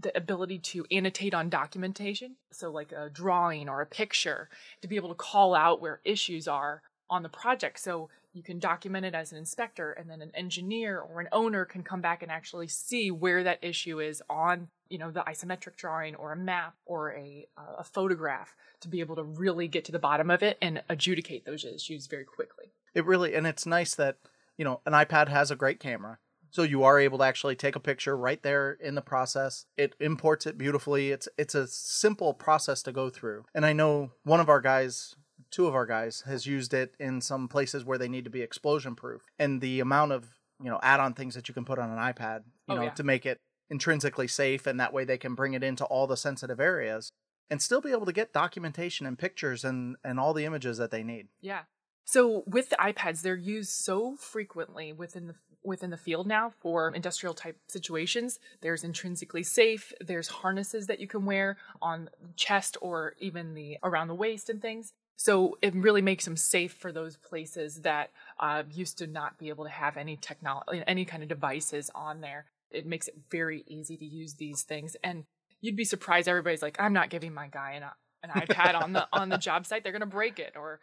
the 0.00 0.16
ability 0.16 0.58
to 0.58 0.84
annotate 0.90 1.32
on 1.32 1.48
documentation. 1.48 2.36
So, 2.50 2.70
like 2.70 2.92
a 2.92 3.08
drawing 3.08 3.68
or 3.68 3.80
a 3.80 3.86
picture, 3.86 4.48
to 4.82 4.88
be 4.88 4.96
able 4.96 5.08
to 5.08 5.14
call 5.14 5.54
out 5.54 5.80
where 5.80 6.00
issues 6.04 6.46
are 6.48 6.82
on 7.12 7.22
the 7.22 7.28
project. 7.28 7.78
So 7.78 8.08
you 8.32 8.42
can 8.42 8.58
document 8.58 9.04
it 9.04 9.14
as 9.14 9.32
an 9.32 9.38
inspector, 9.38 9.92
and 9.92 10.08
then 10.08 10.22
an 10.22 10.32
engineer 10.34 10.98
or 10.98 11.20
an 11.20 11.28
owner 11.32 11.64
can 11.64 11.82
come 11.82 12.00
back 12.00 12.22
and 12.22 12.32
actually 12.32 12.68
see 12.68 13.10
where 13.10 13.44
that 13.44 13.58
issue 13.62 14.00
is 14.00 14.22
on, 14.30 14.68
you 14.88 14.98
know, 14.98 15.10
the 15.10 15.20
isometric 15.20 15.76
drawing 15.76 16.14
or 16.14 16.32
a 16.32 16.36
map 16.36 16.74
or 16.86 17.12
a 17.12 17.46
uh, 17.58 17.76
a 17.78 17.84
photograph 17.84 18.54
to 18.80 18.88
be 18.88 19.00
able 19.00 19.16
to 19.16 19.22
really 19.22 19.68
get 19.68 19.84
to 19.84 19.92
the 19.92 19.98
bottom 19.98 20.30
of 20.30 20.42
it 20.42 20.56
and 20.62 20.82
adjudicate 20.88 21.44
those 21.44 21.64
issues 21.64 22.06
very 22.06 22.24
quickly. 22.24 22.72
It 22.94 23.04
really, 23.04 23.34
and 23.34 23.46
it's 23.46 23.66
nice 23.66 23.94
that, 23.94 24.16
you 24.56 24.64
know, 24.64 24.80
an 24.86 24.92
iPad 24.92 25.28
has 25.28 25.50
a 25.50 25.56
great 25.56 25.80
camera. 25.80 26.18
So 26.50 26.62
you 26.62 26.84
are 26.84 27.00
able 27.00 27.16
to 27.18 27.24
actually 27.24 27.56
take 27.56 27.76
a 27.76 27.80
picture 27.80 28.14
right 28.14 28.42
there 28.42 28.72
in 28.72 28.94
the 28.94 29.00
process. 29.00 29.64
It 29.78 29.94
imports 29.98 30.46
it 30.46 30.58
beautifully. 30.58 31.10
It's 31.10 31.26
it's 31.38 31.54
a 31.54 31.66
simple 31.66 32.34
process 32.34 32.82
to 32.82 32.92
go 32.92 33.08
through. 33.08 33.46
And 33.54 33.64
I 33.64 33.72
know 33.72 34.10
one 34.24 34.40
of 34.40 34.50
our 34.50 34.60
guys, 34.60 35.16
two 35.52 35.66
of 35.68 35.74
our 35.74 35.86
guys 35.86 36.22
has 36.26 36.46
used 36.46 36.74
it 36.74 36.94
in 36.98 37.20
some 37.20 37.46
places 37.46 37.84
where 37.84 37.98
they 37.98 38.08
need 38.08 38.24
to 38.24 38.30
be 38.30 38.40
explosion 38.40 38.96
proof. 38.96 39.22
And 39.38 39.60
the 39.60 39.78
amount 39.80 40.10
of, 40.12 40.26
you 40.60 40.70
know, 40.70 40.80
add-on 40.82 41.14
things 41.14 41.34
that 41.34 41.46
you 41.46 41.54
can 41.54 41.64
put 41.64 41.78
on 41.78 41.90
an 41.90 41.98
iPad, 41.98 42.40
you 42.66 42.74
Oh, 42.74 42.76
know, 42.76 42.82
yeah. 42.84 42.90
to 42.90 43.04
make 43.04 43.24
it 43.26 43.38
intrinsically 43.70 44.26
safe 44.28 44.66
and 44.66 44.80
that 44.80 44.92
way 44.92 45.04
they 45.04 45.16
can 45.18 45.34
bring 45.34 45.54
it 45.54 45.62
into 45.62 45.84
all 45.84 46.06
the 46.06 46.16
sensitive 46.16 46.58
areas 46.60 47.10
and 47.48 47.62
still 47.62 47.80
be 47.80 47.90
able 47.92 48.06
to 48.06 48.12
get 48.12 48.32
documentation 48.32 49.06
and 49.06 49.18
pictures 49.18 49.64
and 49.64 49.96
and 50.04 50.18
all 50.18 50.34
the 50.34 50.44
images 50.44 50.78
that 50.78 50.90
they 50.90 51.02
need. 51.02 51.28
Yeah. 51.40 51.60
So 52.04 52.42
with 52.46 52.70
the 52.70 52.76
iPads, 52.76 53.22
they're 53.22 53.36
used 53.36 53.70
so 53.70 54.16
frequently 54.16 54.92
within 54.92 55.26
the 55.28 55.34
within 55.64 55.90
the 55.90 55.96
field 55.96 56.26
now 56.26 56.52
for 56.60 56.92
industrial 56.92 57.34
type 57.34 57.56
situations. 57.68 58.40
There's 58.62 58.82
intrinsically 58.82 59.44
safe. 59.44 59.92
There's 60.00 60.28
harnesses 60.28 60.88
that 60.88 60.98
you 60.98 61.06
can 61.06 61.24
wear 61.24 61.56
on 61.80 62.10
chest 62.36 62.76
or 62.82 63.14
even 63.20 63.54
the 63.54 63.78
around 63.82 64.08
the 64.08 64.14
waist 64.14 64.50
and 64.50 64.60
things. 64.60 64.92
So 65.22 65.56
it 65.62 65.72
really 65.76 66.02
makes 66.02 66.24
them 66.24 66.36
safe 66.36 66.72
for 66.72 66.90
those 66.90 67.16
places 67.16 67.82
that 67.82 68.10
uh, 68.40 68.64
used 68.72 68.98
to 68.98 69.06
not 69.06 69.38
be 69.38 69.50
able 69.50 69.62
to 69.62 69.70
have 69.70 69.96
any 69.96 70.16
technology, 70.16 70.82
any 70.84 71.04
kind 71.04 71.22
of 71.22 71.28
devices 71.28 71.92
on 71.94 72.20
there. 72.20 72.46
It 72.72 72.86
makes 72.86 73.06
it 73.06 73.14
very 73.30 73.62
easy 73.68 73.96
to 73.96 74.04
use 74.04 74.34
these 74.34 74.64
things, 74.64 74.96
and 75.04 75.22
you'd 75.60 75.76
be 75.76 75.84
surprised. 75.84 76.26
Everybody's 76.26 76.60
like, 76.60 76.76
"I'm 76.80 76.92
not 76.92 77.08
giving 77.08 77.32
my 77.32 77.46
guy 77.46 77.72
an, 77.72 77.84
an 78.24 78.30
iPad 78.30 78.74
on 78.74 78.94
the 78.94 79.06
on 79.12 79.28
the 79.28 79.36
job 79.36 79.64
site. 79.64 79.84
They're 79.84 79.92
going 79.92 80.00
to 80.00 80.06
break 80.06 80.40
it," 80.40 80.54
or 80.56 80.80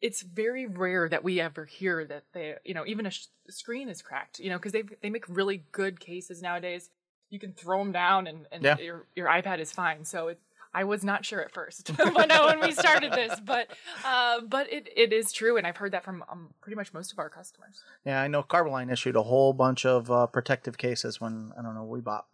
it's 0.00 0.22
very 0.22 0.66
rare 0.66 1.06
that 1.06 1.22
we 1.22 1.38
ever 1.38 1.66
hear 1.66 2.06
that 2.06 2.24
they, 2.32 2.54
you 2.64 2.72
know, 2.72 2.84
even 2.86 3.04
a 3.04 3.10
sh- 3.10 3.26
screen 3.50 3.90
is 3.90 4.00
cracked, 4.00 4.38
you 4.38 4.48
know, 4.48 4.56
because 4.56 4.72
they 4.72 4.84
they 5.02 5.10
make 5.10 5.24
really 5.28 5.62
good 5.72 6.00
cases 6.00 6.40
nowadays. 6.40 6.88
You 7.28 7.38
can 7.38 7.52
throw 7.52 7.80
them 7.80 7.92
down 7.92 8.28
and, 8.28 8.46
and 8.50 8.64
Yeah. 8.64 8.76
your 8.78 9.06
your 9.14 9.28
iPad 9.28 9.58
is 9.58 9.72
fine. 9.72 10.06
So 10.06 10.28
it, 10.28 10.40
I 10.76 10.84
was 10.84 11.02
not 11.02 11.24
sure 11.24 11.40
at 11.40 11.52
first 11.52 11.88
when 11.98 12.28
when 12.28 12.60
we 12.60 12.70
started 12.70 13.10
this, 13.10 13.40
but 13.40 13.68
uh, 14.04 14.42
but 14.42 14.70
it, 14.70 14.86
it 14.94 15.10
is 15.10 15.32
true, 15.32 15.56
and 15.56 15.66
I've 15.66 15.78
heard 15.78 15.92
that 15.92 16.04
from 16.04 16.22
um, 16.30 16.50
pretty 16.60 16.76
much 16.76 16.92
most 16.92 17.12
of 17.12 17.18
our 17.18 17.30
customers. 17.30 17.80
Yeah, 18.04 18.20
I 18.20 18.28
know 18.28 18.42
Carboline 18.42 18.92
issued 18.92 19.16
a 19.16 19.22
whole 19.22 19.54
bunch 19.54 19.86
of 19.86 20.10
uh, 20.10 20.26
protective 20.26 20.76
cases 20.76 21.18
when 21.18 21.52
I 21.58 21.62
don't 21.62 21.74
know 21.74 21.84
we 21.84 22.02
bought 22.02 22.26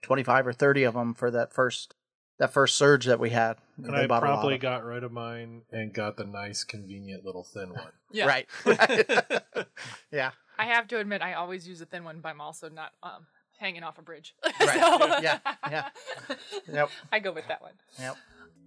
twenty 0.00 0.22
five 0.22 0.46
or 0.46 0.54
thirty 0.54 0.84
of 0.84 0.94
them 0.94 1.12
for 1.12 1.30
that 1.32 1.52
first 1.52 1.94
that 2.38 2.50
first 2.50 2.76
surge 2.76 3.04
that 3.04 3.20
we 3.20 3.28
had. 3.28 3.58
And 3.76 3.94
They 3.94 4.04
I 4.04 4.06
bought 4.06 4.22
promptly 4.22 4.56
got 4.56 4.84
rid 4.84 5.04
of 5.04 5.12
mine 5.12 5.60
and 5.70 5.92
got 5.92 6.16
the 6.16 6.24
nice, 6.24 6.64
convenient 6.64 7.26
little 7.26 7.44
thin 7.44 7.74
one. 7.74 7.92
Yeah, 8.10 8.26
right. 8.26 8.46
yeah, 10.10 10.32
I 10.58 10.64
have 10.66 10.86
to 10.88 10.98
admit, 10.98 11.22
I 11.22 11.32
always 11.34 11.66
use 11.66 11.80
a 11.80 11.86
thin 11.86 12.04
one, 12.04 12.20
but 12.20 12.28
I'm 12.28 12.42
also 12.42 12.68
not 12.68 12.92
um, 13.02 13.26
hanging 13.62 13.82
off 13.84 13.98
a 13.98 14.02
bridge. 14.02 14.34
Right. 14.60 14.78
So- 14.80 15.18
Yeah, 15.22 15.38
yeah. 15.70 15.88
Yep. 16.72 16.90
I 17.12 17.18
go 17.20 17.32
with 17.32 17.46
that 17.48 17.62
one. 17.62 17.72
yep. 17.98 18.16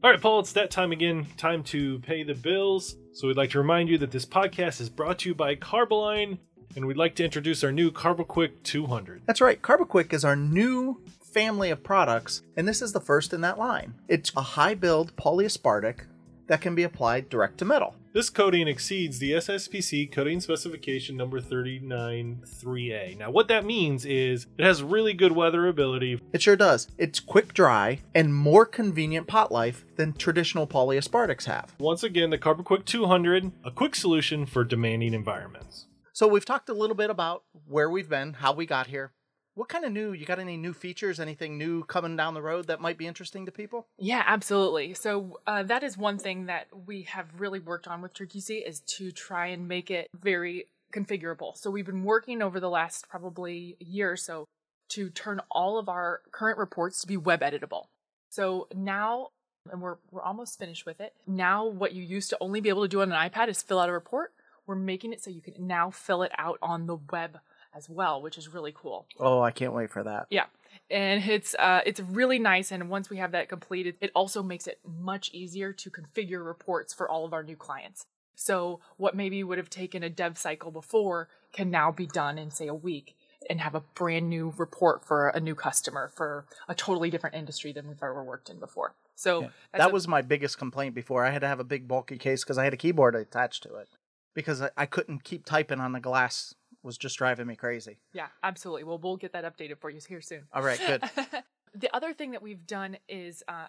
All 0.03 0.11
right, 0.11 0.21
Paul, 0.21 0.39
it's 0.39 0.51
that 0.53 0.71
time 0.71 0.91
again. 0.91 1.25
Time 1.37 1.63
to 1.65 1.99
pay 1.99 2.23
the 2.23 2.33
bills. 2.35 2.95
So 3.13 3.27
we'd 3.27 3.37
like 3.37 3.49
to 3.51 3.57
remind 3.59 3.89
you 3.89 3.97
that 3.99 4.11
this 4.11 4.25
podcast 4.25 4.79
is 4.81 4.89
brought 4.89 5.19
to 5.19 5.29
you 5.29 5.35
by 5.35 5.55
Carboline, 5.55 6.37
and 6.75 6.85
we'd 6.85 6.97
like 6.97 7.15
to 7.15 7.23
introduce 7.25 7.63
our 7.63 7.71
new 7.71 7.89
CarboQuick 7.91 8.51
200. 8.63 9.21
That's 9.25 9.41
right. 9.41 9.61
CarboQuick 9.61 10.13
is 10.13 10.23
our 10.25 10.35
new 10.35 11.01
family 11.33 11.69
of 11.71 11.81
products, 11.83 12.43
and 12.55 12.67
this 12.67 12.81
is 12.81 12.91
the 12.93 12.99
first 13.01 13.33
in 13.33 13.41
that 13.41 13.57
line. 13.57 13.95
It's 14.07 14.31
a 14.35 14.41
high 14.41 14.75
build 14.75 15.15
polyaspartic 15.15 16.01
that 16.47 16.61
can 16.61 16.75
be 16.75 16.83
applied 16.83 17.29
direct 17.29 17.57
to 17.59 17.65
metal. 17.65 17.95
This 18.15 18.29
coating 18.29 18.69
exceeds 18.69 19.19
the 19.19 19.33
SSPC 19.33 20.09
coating 20.09 20.39
specification 20.39 21.17
number 21.17 21.41
393A. 21.41 23.17
Now, 23.17 23.29
what 23.29 23.49
that 23.49 23.65
means 23.65 24.05
is 24.05 24.47
it 24.57 24.63
has 24.63 24.81
really 24.81 25.11
good 25.11 25.33
weatherability. 25.33 26.21
It 26.31 26.41
sure 26.41 26.55
does. 26.55 26.87
It's 26.97 27.19
quick 27.19 27.53
dry 27.53 27.99
and 28.13 28.33
more 28.33 28.65
convenient 28.65 29.27
pot 29.27 29.51
life 29.51 29.83
than 29.97 30.13
traditional 30.13 30.65
polyaspartics 30.65 31.43
have. 31.43 31.75
Once 31.77 32.03
again, 32.03 32.29
the 32.29 32.37
CarboQuick 32.37 32.85
200, 32.85 33.51
a 33.65 33.71
quick 33.71 33.95
solution 33.95 34.45
for 34.45 34.63
demanding 34.63 35.13
environments. 35.13 35.87
So 36.13 36.25
we've 36.25 36.45
talked 36.45 36.69
a 36.69 36.73
little 36.73 36.95
bit 36.95 37.09
about 37.09 37.43
where 37.67 37.89
we've 37.89 38.07
been, 38.07 38.35
how 38.35 38.53
we 38.53 38.65
got 38.65 38.87
here. 38.87 39.11
What 39.55 39.69
kind 39.69 39.85
of 39.85 39.93
new? 39.93 40.11
You 40.11 40.25
got 40.25 40.39
any 40.39 40.57
new 40.57 40.73
features? 40.73 41.17
Anything 41.17 41.57
new 41.57 41.85
coming 41.85 42.17
down 42.17 42.33
the 42.33 42.41
road 42.41 42.67
that 42.67 42.81
might 42.81 42.97
be 42.97 43.07
interesting 43.07 43.45
to 43.45 43.53
people? 43.53 43.87
Yeah, 43.97 44.21
absolutely. 44.27 44.93
So 44.93 45.39
uh, 45.47 45.63
that 45.63 45.81
is 45.81 45.97
one 45.97 46.17
thing 46.17 46.47
that 46.47 46.67
we 46.85 47.03
have 47.03 47.27
really 47.39 47.59
worked 47.59 47.87
on 47.87 48.01
with 48.01 48.13
TrueQC 48.13 48.67
is 48.67 48.81
to 48.81 49.13
try 49.13 49.47
and 49.47 49.69
make 49.69 49.89
it 49.89 50.09
very 50.13 50.65
configurable. 50.93 51.55
So 51.55 51.71
we've 51.71 51.85
been 51.85 52.03
working 52.03 52.41
over 52.41 52.59
the 52.59 52.69
last 52.69 53.07
probably 53.07 53.77
a 53.79 53.85
year 53.85 54.11
or 54.11 54.17
so 54.17 54.45
to 54.89 55.09
turn 55.09 55.39
all 55.49 55.77
of 55.77 55.87
our 55.87 56.21
current 56.31 56.57
reports 56.57 56.99
to 57.01 57.07
be 57.07 57.15
web 57.15 57.39
editable. 57.39 57.85
So 58.29 58.67
now, 58.75 59.29
and 59.71 59.81
we're 59.81 59.95
we're 60.11 60.21
almost 60.21 60.59
finished 60.59 60.85
with 60.85 60.99
it. 60.99 61.13
Now, 61.25 61.65
what 61.65 61.93
you 61.93 62.03
used 62.03 62.29
to 62.31 62.37
only 62.41 62.59
be 62.59 62.67
able 62.67 62.81
to 62.81 62.89
do 62.89 63.01
on 63.01 63.11
an 63.11 63.29
iPad 63.29 63.47
is 63.47 63.61
fill 63.61 63.79
out 63.79 63.87
a 63.87 63.93
report. 63.93 64.33
We're 64.67 64.75
making 64.75 65.13
it 65.13 65.23
so 65.23 65.29
you 65.29 65.41
can 65.41 65.65
now 65.65 65.91
fill 65.91 66.23
it 66.23 66.31
out 66.37 66.59
on 66.61 66.87
the 66.87 66.97
web 67.09 67.39
as 67.75 67.89
well, 67.89 68.21
which 68.21 68.37
is 68.37 68.47
really 68.53 68.73
cool. 68.75 69.05
Oh, 69.19 69.41
I 69.41 69.51
can't 69.51 69.73
wait 69.73 69.89
for 69.91 70.03
that. 70.03 70.27
Yeah. 70.29 70.45
And 70.89 71.23
it's 71.23 71.55
uh, 71.55 71.81
it's 71.85 71.99
really 71.99 72.37
nice, 72.39 72.71
and 72.71 72.89
once 72.89 73.09
we 73.09 73.17
have 73.17 73.31
that 73.31 73.49
completed, 73.49 73.95
it 74.01 74.11
also 74.13 74.43
makes 74.43 74.67
it 74.67 74.79
much 74.85 75.31
easier 75.33 75.71
to 75.73 75.89
configure 75.89 76.45
reports 76.45 76.93
for 76.93 77.09
all 77.09 77.25
of 77.25 77.33
our 77.33 77.43
new 77.43 77.55
clients. 77.55 78.05
So 78.35 78.81
what 78.97 79.15
maybe 79.15 79.43
would 79.43 79.57
have 79.57 79.69
taken 79.69 80.03
a 80.03 80.09
dev 80.09 80.37
cycle 80.37 80.71
before 80.71 81.29
can 81.53 81.71
now 81.71 81.91
be 81.91 82.05
done 82.05 82.37
in 82.37 82.51
say 82.51 82.67
a 82.67 82.73
week, 82.73 83.15
and 83.49 83.61
have 83.61 83.73
a 83.73 83.79
brand 83.95 84.29
new 84.29 84.53
report 84.57 85.05
for 85.05 85.29
a 85.29 85.39
new 85.39 85.55
customer 85.55 86.11
for 86.13 86.45
a 86.67 86.75
totally 86.75 87.09
different 87.09 87.35
industry 87.35 87.71
than 87.71 87.87
we've 87.87 88.03
ever 88.03 88.23
worked 88.23 88.49
in 88.49 88.59
before. 88.59 88.93
So 89.15 89.41
that's 89.41 89.53
That 89.85 89.89
a- 89.91 89.93
was 89.93 90.07
my 90.09 90.21
biggest 90.21 90.57
complaint 90.57 90.93
before. 90.93 91.25
I 91.25 91.31
had 91.31 91.39
to 91.41 91.47
have 91.47 91.61
a 91.61 91.63
big 91.63 91.87
bulky 91.87 92.17
case 92.17 92.43
because 92.43 92.57
I 92.57 92.65
had 92.65 92.73
a 92.73 92.77
keyboard 92.77 93.15
attached 93.15 93.63
to 93.63 93.75
it 93.75 93.87
because 94.33 94.61
I, 94.61 94.69
I 94.75 94.85
couldn't 94.85 95.23
keep 95.23 95.45
typing 95.45 95.79
on 95.79 95.93
the 95.93 96.01
glass. 96.01 96.53
Was 96.85 96.97
just 96.99 97.17
driving 97.17 97.47
me 97.47 97.55
crazy. 97.55 97.97
yeah, 98.13 98.27
absolutely. 98.43 98.83
Well, 98.83 98.99
we'll 98.99 99.17
get 99.17 99.33
that 99.33 99.43
updated 99.43 99.79
for 99.79 99.89
you 99.89 99.99
here 100.07 100.21
soon. 100.21 100.43
All 100.53 100.61
right, 100.61 100.79
good. 100.79 101.03
the 101.73 101.93
other 101.95 102.13
thing 102.13 102.31
that 102.31 102.43
we've 102.43 102.67
done 102.67 102.97
is 103.09 103.43
uh, 103.47 103.65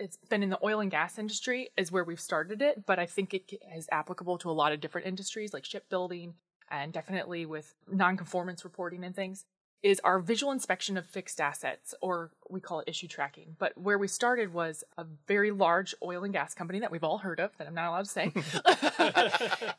it's 0.00 0.16
been 0.30 0.42
in 0.42 0.48
the 0.48 0.58
oil 0.64 0.80
and 0.80 0.90
gas 0.90 1.18
industry 1.18 1.68
is 1.76 1.92
where 1.92 2.04
we've 2.04 2.20
started 2.20 2.62
it, 2.62 2.86
but 2.86 2.98
I 2.98 3.04
think 3.04 3.34
it 3.34 3.52
is 3.76 3.86
applicable 3.92 4.38
to 4.38 4.50
a 4.50 4.52
lot 4.52 4.72
of 4.72 4.80
different 4.80 5.06
industries 5.06 5.52
like 5.52 5.64
shipbuilding 5.64 6.34
and 6.70 6.92
definitely 6.92 7.46
with 7.46 7.74
non-conformance 7.90 8.64
reporting 8.64 9.04
and 9.04 9.14
things. 9.14 9.44
Is 9.84 10.00
our 10.02 10.18
visual 10.18 10.50
inspection 10.50 10.96
of 10.96 11.04
fixed 11.04 11.42
assets, 11.42 11.94
or 12.00 12.30
we 12.48 12.58
call 12.58 12.80
it 12.80 12.88
issue 12.88 13.06
tracking. 13.06 13.54
But 13.58 13.76
where 13.76 13.98
we 13.98 14.08
started 14.08 14.54
was 14.54 14.82
a 14.96 15.04
very 15.28 15.50
large 15.50 15.94
oil 16.02 16.24
and 16.24 16.32
gas 16.32 16.54
company 16.54 16.80
that 16.80 16.90
we've 16.90 17.04
all 17.04 17.18
heard 17.18 17.38
of, 17.38 17.54
that 17.58 17.66
I'm 17.66 17.74
not 17.74 17.90
allowed 17.90 18.06
to 18.06 18.10
say, 18.10 18.32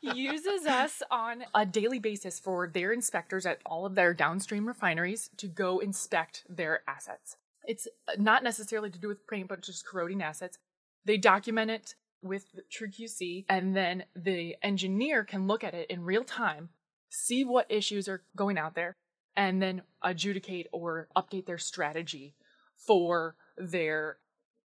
uses 0.14 0.64
us 0.64 1.02
on 1.10 1.42
a 1.56 1.66
daily 1.66 1.98
basis 1.98 2.38
for 2.38 2.68
their 2.68 2.92
inspectors 2.92 3.46
at 3.46 3.58
all 3.66 3.84
of 3.84 3.96
their 3.96 4.14
downstream 4.14 4.68
refineries 4.68 5.28
to 5.38 5.48
go 5.48 5.80
inspect 5.80 6.44
their 6.48 6.82
assets. 6.86 7.36
It's 7.66 7.88
not 8.16 8.44
necessarily 8.44 8.90
to 8.90 9.00
do 9.00 9.08
with 9.08 9.26
paint, 9.26 9.48
but 9.48 9.62
just 9.62 9.84
corroding 9.84 10.22
assets. 10.22 10.56
They 11.04 11.16
document 11.16 11.72
it 11.72 11.96
with 12.22 12.60
TrueQC, 12.70 13.46
and 13.48 13.74
then 13.74 14.04
the 14.14 14.54
engineer 14.62 15.24
can 15.24 15.48
look 15.48 15.64
at 15.64 15.74
it 15.74 15.90
in 15.90 16.04
real 16.04 16.22
time, 16.22 16.68
see 17.10 17.44
what 17.44 17.66
issues 17.68 18.08
are 18.08 18.22
going 18.36 18.56
out 18.56 18.76
there, 18.76 18.94
and 19.36 19.60
then 19.62 19.82
adjudicate 20.02 20.66
or 20.72 21.08
update 21.16 21.46
their 21.46 21.58
strategy 21.58 22.34
for 22.76 23.36
their, 23.56 24.18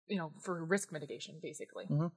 you 0.07 0.17
know, 0.17 0.31
for 0.39 0.63
risk 0.63 0.91
mitigation, 0.91 1.39
basically. 1.41 1.85
Mhm. 1.85 2.11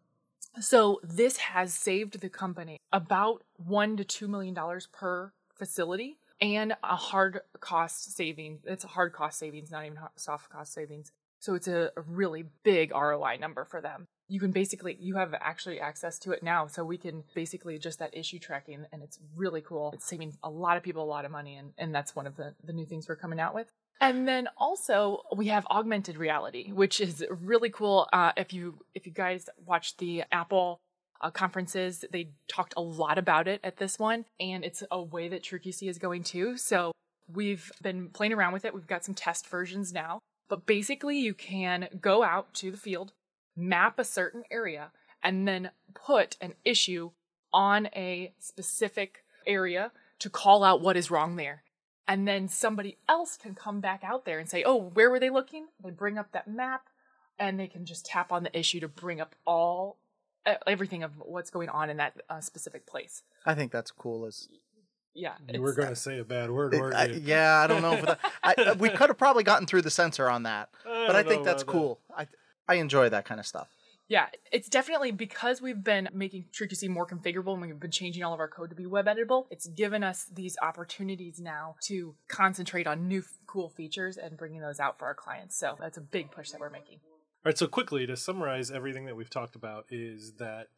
So 0.60 1.00
this 1.02 1.36
has 1.38 1.74
saved 1.74 2.20
the 2.20 2.30
company 2.30 2.78
about 2.92 3.44
one 3.56 3.96
to 3.96 4.04
two 4.04 4.28
million 4.28 4.54
dollars 4.54 4.86
per 4.86 5.32
facility 5.54 6.18
and 6.40 6.76
a 6.82 6.96
hard 6.96 7.40
cost 7.60 8.14
savings. 8.14 8.62
It's 8.64 8.84
a 8.84 8.88
hard 8.88 9.12
cost 9.12 9.38
savings, 9.38 9.70
not 9.70 9.84
even 9.84 9.98
soft 10.16 10.50
cost 10.50 10.72
savings. 10.72 11.12
So 11.38 11.54
it's 11.54 11.68
a 11.68 11.92
really 11.96 12.44
big 12.62 12.92
ROI 12.92 13.36
number 13.36 13.64
for 13.64 13.80
them. 13.80 14.08
You 14.28 14.40
can 14.40 14.50
basically 14.50 14.96
you 15.00 15.16
have 15.16 15.34
actually 15.34 15.80
access 15.80 16.18
to 16.20 16.32
it 16.32 16.42
now, 16.42 16.66
so 16.66 16.84
we 16.84 16.98
can 16.98 17.24
basically 17.34 17.78
just 17.78 17.98
that 18.00 18.16
issue 18.16 18.38
tracking, 18.38 18.86
and 18.92 19.02
it's 19.02 19.18
really 19.36 19.60
cool. 19.60 19.90
It's 19.94 20.06
saving 20.06 20.36
a 20.42 20.50
lot 20.50 20.76
of 20.76 20.82
people 20.82 21.02
a 21.02 21.06
lot 21.06 21.24
of 21.24 21.30
money, 21.30 21.56
and, 21.56 21.72
and 21.78 21.94
that's 21.94 22.16
one 22.16 22.26
of 22.26 22.36
the, 22.36 22.54
the 22.64 22.72
new 22.72 22.86
things 22.86 23.08
we're 23.08 23.16
coming 23.16 23.38
out 23.38 23.54
with. 23.54 23.68
And 24.00 24.28
then 24.28 24.48
also 24.58 25.22
we 25.34 25.48
have 25.48 25.66
augmented 25.66 26.16
reality, 26.16 26.70
which 26.70 27.00
is 27.00 27.24
really 27.30 27.70
cool. 27.70 28.08
Uh, 28.12 28.32
if 28.36 28.52
you 28.52 28.78
if 28.94 29.06
you 29.06 29.12
guys 29.12 29.48
watch 29.64 29.96
the 29.96 30.24
Apple 30.32 30.80
uh, 31.20 31.30
conferences, 31.30 32.04
they 32.10 32.30
talked 32.48 32.74
a 32.76 32.82
lot 32.82 33.18
about 33.18 33.48
it 33.48 33.60
at 33.64 33.78
this 33.78 33.98
one, 33.98 34.26
and 34.38 34.64
it's 34.64 34.82
a 34.90 35.02
way 35.02 35.28
that 35.28 35.42
TrueQC 35.42 35.88
is 35.88 35.98
going 35.98 36.22
too. 36.22 36.56
So 36.56 36.92
we've 37.32 37.72
been 37.82 38.08
playing 38.10 38.32
around 38.32 38.52
with 38.52 38.64
it. 38.64 38.74
We've 38.74 38.86
got 38.86 39.04
some 39.04 39.14
test 39.14 39.46
versions 39.46 39.92
now, 39.92 40.20
but 40.48 40.66
basically 40.66 41.18
you 41.18 41.34
can 41.34 41.88
go 42.00 42.22
out 42.22 42.52
to 42.54 42.70
the 42.70 42.76
field, 42.76 43.12
map 43.56 43.98
a 43.98 44.04
certain 44.04 44.44
area, 44.50 44.92
and 45.22 45.46
then 45.48 45.70
put 45.94 46.36
an 46.40 46.54
issue 46.64 47.10
on 47.52 47.86
a 47.96 48.32
specific 48.38 49.24
area 49.46 49.92
to 50.18 50.28
call 50.30 50.62
out 50.64 50.80
what 50.80 50.96
is 50.96 51.10
wrong 51.10 51.36
there. 51.36 51.62
and 52.08 52.28
then 52.28 52.46
somebody 52.48 52.98
else 53.08 53.36
can 53.36 53.52
come 53.52 53.80
back 53.80 54.04
out 54.04 54.24
there 54.24 54.38
and 54.38 54.48
say, 54.48 54.62
"Oh, 54.64 54.76
where 54.94 55.10
were 55.10 55.18
they 55.18 55.28
looking?" 55.30 55.66
They 55.82 55.90
bring 55.90 56.18
up 56.18 56.30
that 56.32 56.46
map, 56.46 56.88
and 57.36 57.58
they 57.58 57.66
can 57.66 57.84
just 57.84 58.06
tap 58.06 58.30
on 58.30 58.44
the 58.44 58.56
issue 58.56 58.78
to 58.78 58.86
bring 58.88 59.20
up 59.20 59.34
all 59.44 59.98
everything 60.68 61.02
of 61.02 61.10
what's 61.18 61.50
going 61.50 61.68
on 61.68 61.90
in 61.90 61.96
that 61.96 62.20
uh, 62.30 62.40
specific 62.40 62.86
place. 62.86 63.24
I 63.44 63.54
think 63.56 63.72
that's 63.72 63.90
cool. 63.90 64.24
As 64.26 64.48
Yeah, 65.14 65.34
You 65.52 65.60
were 65.60 65.72
going 65.72 65.88
to 65.88 65.96
say 65.96 66.20
a 66.20 66.24
bad 66.24 66.50
word, 66.52 66.72
weren't 66.74 66.94
I, 66.94 67.06
you? 67.06 67.20
yeah, 67.24 67.58
I 67.58 67.66
don't 67.66 67.82
know. 67.82 67.94
If 67.94 68.06
that, 68.06 68.20
I, 68.44 68.72
we 68.78 68.88
could 68.90 69.08
have 69.08 69.18
probably 69.18 69.42
gotten 69.42 69.66
through 69.66 69.82
the 69.82 69.90
censor 69.90 70.30
on 70.30 70.44
that, 70.44 70.68
I 70.86 71.04
but 71.08 71.16
I 71.16 71.24
think 71.24 71.42
that's 71.44 71.64
cool. 71.64 71.98
that. 72.16 72.28
Cool. 72.66 72.74
I 72.74 72.76
I 72.76 72.80
enjoy 72.80 73.08
that 73.08 73.24
kind 73.24 73.40
of 73.40 73.46
stuff. 73.46 73.68
Yeah, 74.08 74.26
it's 74.52 74.68
definitely 74.68 75.10
because 75.10 75.60
we've 75.60 75.82
been 75.82 76.08
making 76.14 76.44
TrueQC 76.52 76.88
more 76.88 77.06
configurable 77.06 77.54
and 77.54 77.62
we've 77.62 77.80
been 77.80 77.90
changing 77.90 78.22
all 78.22 78.32
of 78.32 78.38
our 78.38 78.46
code 78.46 78.70
to 78.70 78.76
be 78.76 78.86
web 78.86 79.06
editable. 79.06 79.46
It's 79.50 79.66
given 79.66 80.04
us 80.04 80.26
these 80.32 80.56
opportunities 80.62 81.40
now 81.40 81.74
to 81.86 82.14
concentrate 82.28 82.86
on 82.86 83.08
new 83.08 83.24
cool 83.48 83.68
features 83.68 84.16
and 84.16 84.36
bringing 84.36 84.60
those 84.60 84.78
out 84.78 84.98
for 84.98 85.06
our 85.06 85.14
clients. 85.14 85.58
So 85.58 85.76
that's 85.80 85.98
a 85.98 86.00
big 86.00 86.30
push 86.30 86.50
that 86.50 86.60
we're 86.60 86.70
making. 86.70 87.00
All 87.02 87.50
right, 87.50 87.58
so 87.58 87.66
quickly 87.66 88.06
to 88.06 88.16
summarize 88.16 88.70
everything 88.70 89.06
that 89.06 89.16
we've 89.16 89.30
talked 89.30 89.56
about 89.56 89.86
is 89.90 90.34
that 90.38 90.68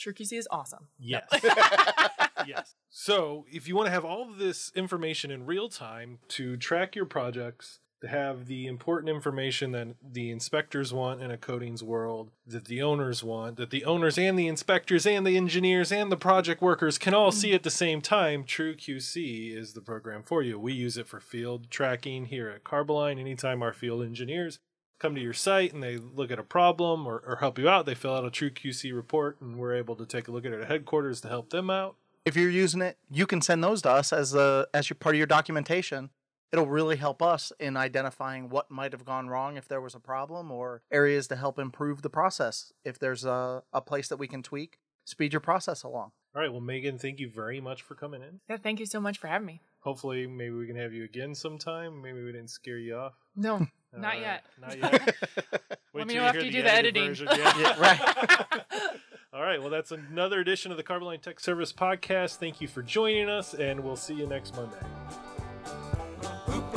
TrueQC 0.00 0.38
is 0.38 0.48
awesome. 0.50 0.88
yes. 0.98 1.24
yes. 2.46 2.74
So, 2.88 3.44
if 3.50 3.68
you 3.68 3.76
want 3.76 3.86
to 3.86 3.90
have 3.90 4.04
all 4.04 4.30
of 4.30 4.38
this 4.38 4.72
information 4.74 5.30
in 5.30 5.46
real 5.46 5.68
time 5.68 6.18
to 6.28 6.56
track 6.56 6.96
your 6.96 7.04
projects, 7.04 7.78
to 7.78 7.81
have 8.08 8.46
the 8.46 8.66
important 8.66 9.08
information 9.08 9.72
that 9.72 9.88
the 10.02 10.30
inspectors 10.30 10.92
want 10.92 11.22
in 11.22 11.30
a 11.30 11.36
coatings 11.36 11.82
world, 11.82 12.30
that 12.46 12.64
the 12.64 12.82
owners 12.82 13.22
want, 13.22 13.56
that 13.56 13.70
the 13.70 13.84
owners 13.84 14.18
and 14.18 14.38
the 14.38 14.48
inspectors 14.48 15.06
and 15.06 15.26
the 15.26 15.36
engineers 15.36 15.92
and 15.92 16.10
the 16.10 16.16
project 16.16 16.60
workers 16.60 16.98
can 16.98 17.14
all 17.14 17.32
see 17.32 17.52
at 17.52 17.62
the 17.62 17.70
same 17.70 18.00
time, 18.00 18.44
TrueQC 18.44 19.56
is 19.56 19.72
the 19.72 19.80
program 19.80 20.22
for 20.22 20.42
you. 20.42 20.58
We 20.58 20.72
use 20.72 20.96
it 20.96 21.06
for 21.06 21.20
field 21.20 21.70
tracking 21.70 22.26
here 22.26 22.48
at 22.48 22.64
Carboline. 22.64 23.18
Anytime 23.18 23.62
our 23.62 23.72
field 23.72 24.02
engineers 24.02 24.58
come 24.98 25.14
to 25.14 25.20
your 25.20 25.32
site 25.32 25.72
and 25.72 25.82
they 25.82 25.96
look 25.96 26.30
at 26.30 26.38
a 26.38 26.44
problem 26.44 27.06
or, 27.06 27.22
or 27.26 27.36
help 27.36 27.58
you 27.58 27.68
out, 27.68 27.86
they 27.86 27.94
fill 27.94 28.14
out 28.14 28.24
a 28.24 28.30
TrueQC 28.30 28.94
report 28.94 29.40
and 29.40 29.58
we're 29.58 29.74
able 29.74 29.96
to 29.96 30.06
take 30.06 30.28
a 30.28 30.30
look 30.30 30.46
at 30.46 30.52
it 30.52 30.60
at 30.62 30.68
headquarters 30.68 31.20
to 31.20 31.28
help 31.28 31.50
them 31.50 31.70
out. 31.70 31.96
If 32.24 32.36
you're 32.36 32.50
using 32.50 32.82
it, 32.82 32.98
you 33.10 33.26
can 33.26 33.40
send 33.40 33.64
those 33.64 33.82
to 33.82 33.90
us 33.90 34.12
as 34.12 34.32
a 34.34 34.66
as 34.72 34.88
your 34.88 34.96
part 34.96 35.16
of 35.16 35.18
your 35.18 35.26
documentation. 35.26 36.10
It'll 36.52 36.66
really 36.66 36.96
help 36.96 37.22
us 37.22 37.50
in 37.58 37.76
identifying 37.76 38.50
what 38.50 38.70
might 38.70 38.92
have 38.92 39.04
gone 39.04 39.28
wrong 39.28 39.56
if 39.56 39.66
there 39.68 39.80
was 39.80 39.94
a 39.94 40.00
problem 40.00 40.50
or 40.50 40.82
areas 40.92 41.26
to 41.28 41.36
help 41.36 41.58
improve 41.58 42.02
the 42.02 42.10
process. 42.10 42.72
If 42.84 42.98
there's 42.98 43.24
a, 43.24 43.62
a 43.72 43.80
place 43.80 44.08
that 44.08 44.18
we 44.18 44.28
can 44.28 44.42
tweak, 44.42 44.78
speed 45.04 45.32
your 45.32 45.40
process 45.40 45.82
along. 45.82 46.12
All 46.34 46.40
right, 46.42 46.50
well, 46.52 46.60
Megan, 46.60 46.98
thank 46.98 47.20
you 47.20 47.28
very 47.30 47.60
much 47.60 47.82
for 47.82 47.94
coming 47.94 48.22
in. 48.22 48.40
Yeah, 48.48 48.56
thank 48.56 48.80
you 48.80 48.86
so 48.86 49.00
much 49.00 49.18
for 49.18 49.26
having 49.28 49.46
me. 49.46 49.60
Hopefully, 49.80 50.26
maybe 50.26 50.54
we 50.54 50.66
can 50.66 50.76
have 50.76 50.92
you 50.92 51.04
again 51.04 51.34
sometime. 51.34 52.00
Maybe 52.00 52.22
we 52.22 52.32
didn't 52.32 52.50
scare 52.50 52.78
you 52.78 52.96
off. 52.96 53.14
No, 53.36 53.54
All 53.54 53.66
not 53.96 54.08
right, 54.08 54.20
yet. 54.20 54.44
Not 54.60 54.78
yet. 54.92 54.92
Wait 55.02 55.78
Let 55.94 56.06
me 56.06 56.14
till 56.14 56.22
know 56.22 56.28
after 56.28 56.44
you 56.44 56.52
do 56.52 56.62
the 56.62 56.72
edited 56.72 57.02
editing. 57.02 57.26
yeah. 57.38 57.58
Yeah, 57.58 57.80
right. 57.80 58.60
All 59.34 59.42
right, 59.42 59.60
well, 59.60 59.70
that's 59.70 59.92
another 59.92 60.40
edition 60.40 60.70
of 60.70 60.76
the 60.76 60.82
Carboline 60.82 61.20
Tech 61.20 61.40
Service 61.40 61.72
podcast. 61.72 62.36
Thank 62.36 62.60
you 62.60 62.68
for 62.68 62.82
joining 62.82 63.28
us, 63.30 63.54
and 63.54 63.80
we'll 63.80 63.96
see 63.96 64.14
you 64.14 64.26
next 64.26 64.54
Monday. 64.54 64.76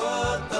Who 0.05 0.54